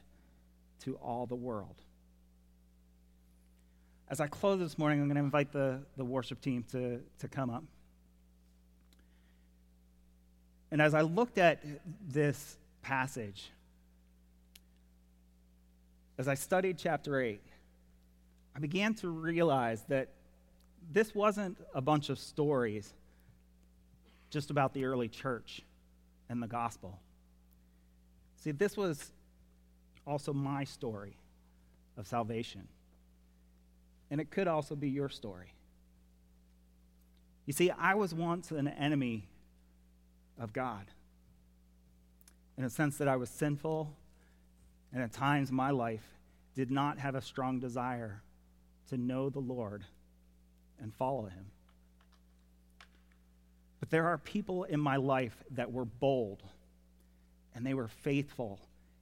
to 0.84 0.94
all 0.96 1.26
the 1.26 1.34
world. 1.34 1.82
As 4.08 4.20
I 4.20 4.28
close 4.28 4.60
this 4.60 4.78
morning, 4.78 5.00
I'm 5.00 5.08
going 5.08 5.16
to 5.16 5.22
invite 5.22 5.52
the, 5.52 5.80
the 5.96 6.04
worship 6.04 6.40
team 6.40 6.64
to, 6.70 7.00
to 7.18 7.28
come 7.28 7.50
up. 7.50 7.64
And 10.70 10.80
as 10.80 10.94
I 10.94 11.00
looked 11.00 11.38
at 11.38 11.62
this 12.08 12.56
passage, 12.82 13.50
as 16.18 16.28
I 16.28 16.34
studied 16.34 16.78
chapter 16.78 17.20
8, 17.20 17.40
I 18.54 18.58
began 18.58 18.94
to 18.94 19.08
realize 19.08 19.82
that 19.88 20.08
this 20.92 21.14
wasn't 21.14 21.58
a 21.74 21.80
bunch 21.80 22.08
of 22.08 22.18
stories 22.18 22.94
just 24.36 24.50
about 24.50 24.74
the 24.74 24.84
early 24.84 25.08
church 25.08 25.62
and 26.28 26.42
the 26.42 26.46
gospel. 26.46 27.00
See, 28.36 28.50
this 28.50 28.76
was 28.76 29.10
also 30.06 30.34
my 30.34 30.62
story 30.64 31.16
of 31.96 32.06
salvation. 32.06 32.68
And 34.10 34.20
it 34.20 34.30
could 34.30 34.46
also 34.46 34.76
be 34.76 34.90
your 34.90 35.08
story. 35.08 35.54
You 37.46 37.54
see, 37.54 37.70
I 37.70 37.94
was 37.94 38.12
once 38.12 38.50
an 38.50 38.68
enemy 38.68 39.26
of 40.38 40.52
God 40.52 40.84
in 42.58 42.64
a 42.64 42.68
sense 42.68 42.98
that 42.98 43.08
I 43.08 43.16
was 43.16 43.30
sinful, 43.30 43.90
and 44.92 45.02
at 45.02 45.14
times 45.14 45.50
my 45.50 45.70
life 45.70 46.04
did 46.54 46.70
not 46.70 46.98
have 46.98 47.14
a 47.14 47.22
strong 47.22 47.58
desire 47.58 48.20
to 48.90 48.98
know 48.98 49.30
the 49.30 49.38
Lord 49.38 49.82
and 50.78 50.92
follow 50.92 51.24
him. 51.24 51.46
But 53.80 53.90
there 53.90 54.06
are 54.06 54.18
people 54.18 54.64
in 54.64 54.80
my 54.80 54.96
life 54.96 55.36
that 55.52 55.72
were 55.72 55.84
bold 55.84 56.42
and 57.54 57.64
they 57.64 57.74
were 57.74 57.88
faithful 57.88 58.60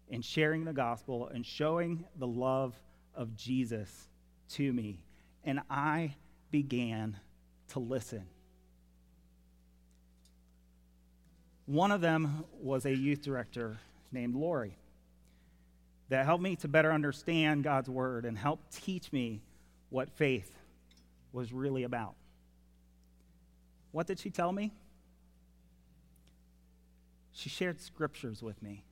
in 0.08 0.22
sharing 0.22 0.64
the 0.64 0.72
gospel 0.72 1.28
and 1.28 1.44
showing 1.44 2.04
the 2.16 2.26
love 2.26 2.74
of 3.14 3.36
Jesus 3.36 4.08
to 4.50 4.72
me. 4.72 5.04
And 5.44 5.60
I 5.70 6.14
began 6.50 7.18
to 7.68 7.80
listen. 7.80 8.26
One 11.66 11.90
of 11.90 12.00
them 12.00 12.44
was 12.60 12.84
a 12.84 12.94
youth 12.94 13.22
director 13.22 13.78
named 14.12 14.34
Lori 14.34 14.76
that 16.10 16.26
helped 16.26 16.42
me 16.42 16.56
to 16.56 16.68
better 16.68 16.92
understand 16.92 17.64
God's 17.64 17.88
word 17.88 18.24
and 18.24 18.36
helped 18.36 18.72
teach 18.84 19.10
me 19.10 19.40
what 19.88 20.10
faith 20.10 20.52
was 21.32 21.52
really 21.52 21.84
about. 21.84 22.14
What 23.94 24.08
did 24.08 24.18
she 24.18 24.30
tell 24.30 24.50
me? 24.50 24.72
She 27.30 27.48
shared 27.48 27.80
scriptures 27.80 28.42
with 28.42 28.60
me 28.60 28.82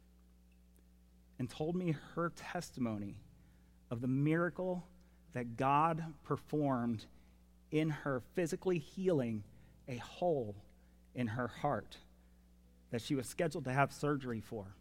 and 1.41 1.51
told 1.51 1.75
me 1.75 1.97
her 2.15 2.31
testimony 2.37 3.17
of 3.91 4.01
the 4.01 4.07
miracle 4.07 4.87
that 5.33 5.57
God 5.57 6.05
performed 6.23 7.07
in 7.73 7.91
her, 7.91 8.23
physically 8.35 8.79
healing 8.79 9.43
a 9.89 9.97
hole 9.97 10.55
in 11.17 11.27
her 11.27 11.49
heart 11.49 11.97
that 12.93 13.03
she 13.03 13.17
was 13.17 13.27
scheduled 13.27 13.65
to 13.65 13.73
have 13.73 13.93
surgery 13.93 14.41
for 14.41 14.77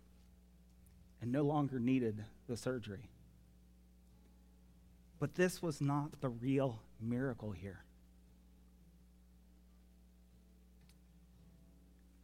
and 1.20 1.32
no 1.32 1.42
longer 1.42 1.80
needed 1.80 2.24
the 2.48 2.58
surgery. 2.58 3.10
But 5.18 5.34
this 5.34 5.64
was 5.64 5.82
not 5.82 6.22
the 6.22 6.30
real 6.30 6.80
miracle 7.02 7.54
here. 7.54 7.86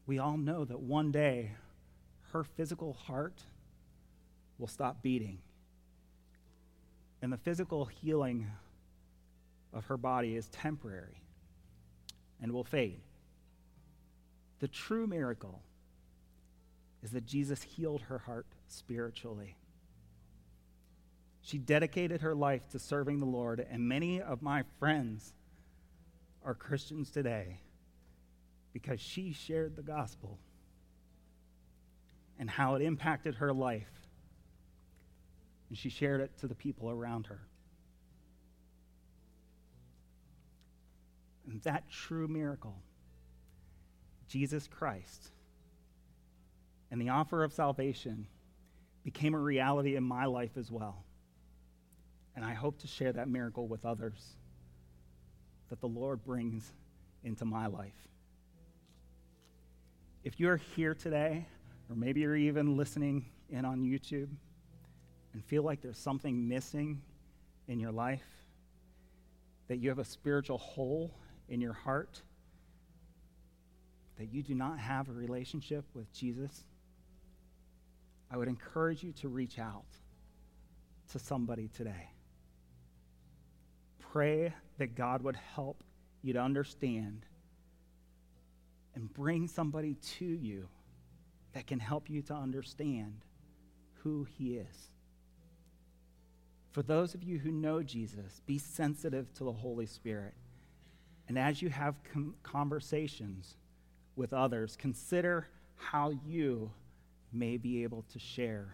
We 0.08 0.20
all 0.20 0.38
know 0.38 0.64
that 0.64 0.80
one 0.80 1.12
day 1.12 1.51
her 2.32 2.43
physical 2.43 2.93
heart 2.93 3.43
will 4.58 4.68
stop 4.68 5.03
beating. 5.03 5.39
And 7.22 7.32
the 7.32 7.38
physical 7.38 7.86
healing 7.86 8.47
of 9.74 9.86
her 9.86 9.97
body 9.97 10.36
is 10.36 10.47
temporary 10.47 11.22
and 12.41 12.53
will 12.53 12.64
fade. 12.64 13.01
The 14.60 14.68
true 14.68 15.08
miracle 15.08 15.62
is 17.03 17.12
that 17.12 17.26
Jesus 17.26 17.62
healed 17.62 18.01
her 18.03 18.20
heart 18.20 18.47
spiritually. 18.68 19.58
She 21.41 21.58
dedicated 21.58 22.22
her 22.22 22.34
life 22.34 22.68
to 22.70 22.80
serving 22.80 23.20
the 23.20 23.26
Lord, 23.26 23.66
and 23.70 23.88
many 23.88 24.22
of 24.22 24.41
my 24.41 24.64
friends 24.80 25.34
are 26.43 26.53
Christians 26.53 27.12
today 27.12 27.60
because 28.74 28.99
she 29.01 29.34
shared 29.34 29.76
the 29.76 29.82
gospel. 29.82 30.39
and 32.39 32.49
how 32.49 32.76
it 32.76 32.82
impacted 32.82 33.36
her 33.36 33.51
life. 33.51 33.89
And 35.70 35.78
she 35.78 35.89
shared 35.89 36.22
it 36.22 36.38
to 36.39 36.47
the 36.47 36.55
people 36.55 36.89
around 36.89 37.28
her. 37.28 37.39
And 41.49 41.61
that 41.63 41.89
true 41.89 42.28
miracle, 42.28 42.76
Jesus 44.28 44.68
Christ, 44.68 45.32
and 46.91 47.01
the 47.01 47.09
offer 47.09 47.43
of 47.43 47.53
salvation 47.53 48.28
became 49.03 49.34
a 49.34 49.39
reality 49.39 49.95
in 49.95 50.03
my 50.03 50.26
life 50.26 50.57
as 50.57 50.72
well. 50.72 51.03
And 52.36 52.45
I 52.45 52.53
hope 52.53 52.80
to 52.80 52.88
share 52.88 53.13
that 53.13 53.28
miracle 53.28 53.68
with 53.68 53.86
others 53.86 54.36
that 55.70 55.82
the 55.82 55.88
Lord 55.88 56.24
brings 56.24 56.72
into 57.24 57.45
my 57.45 57.68
life. 57.68 58.07
If 60.28 60.41
you're 60.41 60.57
here 60.57 60.93
today, 60.93 61.47
or 61.89 61.95
maybe 61.95 62.19
you're 62.19 62.36
even 62.36 62.75
listening 62.75 63.28
in 63.49 63.63
on 63.63 63.80
YouTube 63.86 64.28
and 65.32 65.45
feel 65.45 65.63
like 65.63 65.82
there's 65.82 65.97
something 65.97 66.49
missing 66.49 67.01
in 67.69 67.80
your 67.80 67.93
life, 67.93 68.25
that 69.69 69.78
you 69.78 69.88
have 69.88 69.99
a 69.99 70.03
spiritual 70.03 70.57
hole 70.57 71.13
in 71.47 71.61
your 71.61 71.71
heart, 71.71 72.21
that 74.17 74.34
you 74.34 74.43
do 74.43 74.53
not 74.53 74.80
have 74.80 75.07
a 75.07 75.13
relationship 75.13 75.86
with 75.93 76.11
Jesus, 76.11 76.65
I 78.30 78.36
would 78.36 78.49
encourage 78.49 79.03
you 79.03 79.13
to 79.21 79.30
reach 79.30 79.57
out 79.57 79.86
to 81.13 81.19
somebody 81.19 81.69
today. 81.69 82.09
Pray 84.11 84.53
that 84.78 84.93
God 84.93 85.21
would 85.21 85.38
help 85.38 85.86
you 86.21 86.34
to 86.34 86.39
understand 86.41 87.25
and 88.97 89.13
bring 89.13 89.47
somebody 89.47 89.93
to 89.93 90.25
you 90.25 90.67
that 91.53 91.67
can 91.67 91.79
help 91.79 92.09
you 92.09 92.23
to 92.23 92.33
understand 92.33 93.13
who 94.01 94.23
He 94.23 94.55
is. 94.55 94.89
For 96.71 96.81
those 96.81 97.13
of 97.13 97.21
you 97.21 97.37
who 97.37 97.51
know 97.51 97.83
Jesus, 97.83 98.41
be 98.47 98.57
sensitive 98.57 99.31
to 99.35 99.43
the 99.43 99.51
Holy 99.51 99.85
Spirit. 99.85 100.33
And 101.27 101.37
as 101.37 101.61
you 101.61 101.69
have 101.69 101.93
com- 102.11 102.33
conversations 102.41 103.55
with 104.15 104.33
others, 104.33 104.75
consider 104.75 105.47
how 105.75 106.15
you 106.25 106.71
may 107.31 107.57
be 107.57 107.83
able 107.83 108.03
to 108.13 108.17
share 108.17 108.73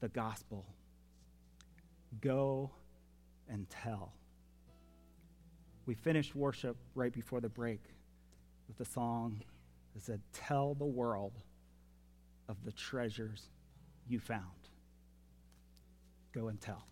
the 0.00 0.08
gospel. 0.08 0.66
Go 2.20 2.70
and 3.48 3.66
tell. 3.70 4.12
We 5.86 5.94
finished 5.94 6.36
worship 6.36 6.76
right 6.94 7.14
before 7.14 7.40
the 7.40 7.48
break 7.48 7.80
with 8.68 8.80
a 8.80 8.90
song 8.90 9.42
that 9.94 10.02
said, 10.02 10.20
Tell 10.32 10.74
the 10.74 10.84
world 10.84 11.32
of 12.48 12.64
the 12.64 12.72
treasures 12.72 13.48
you 14.06 14.20
found. 14.20 14.42
Go 16.32 16.48
and 16.48 16.60
tell. 16.60 16.86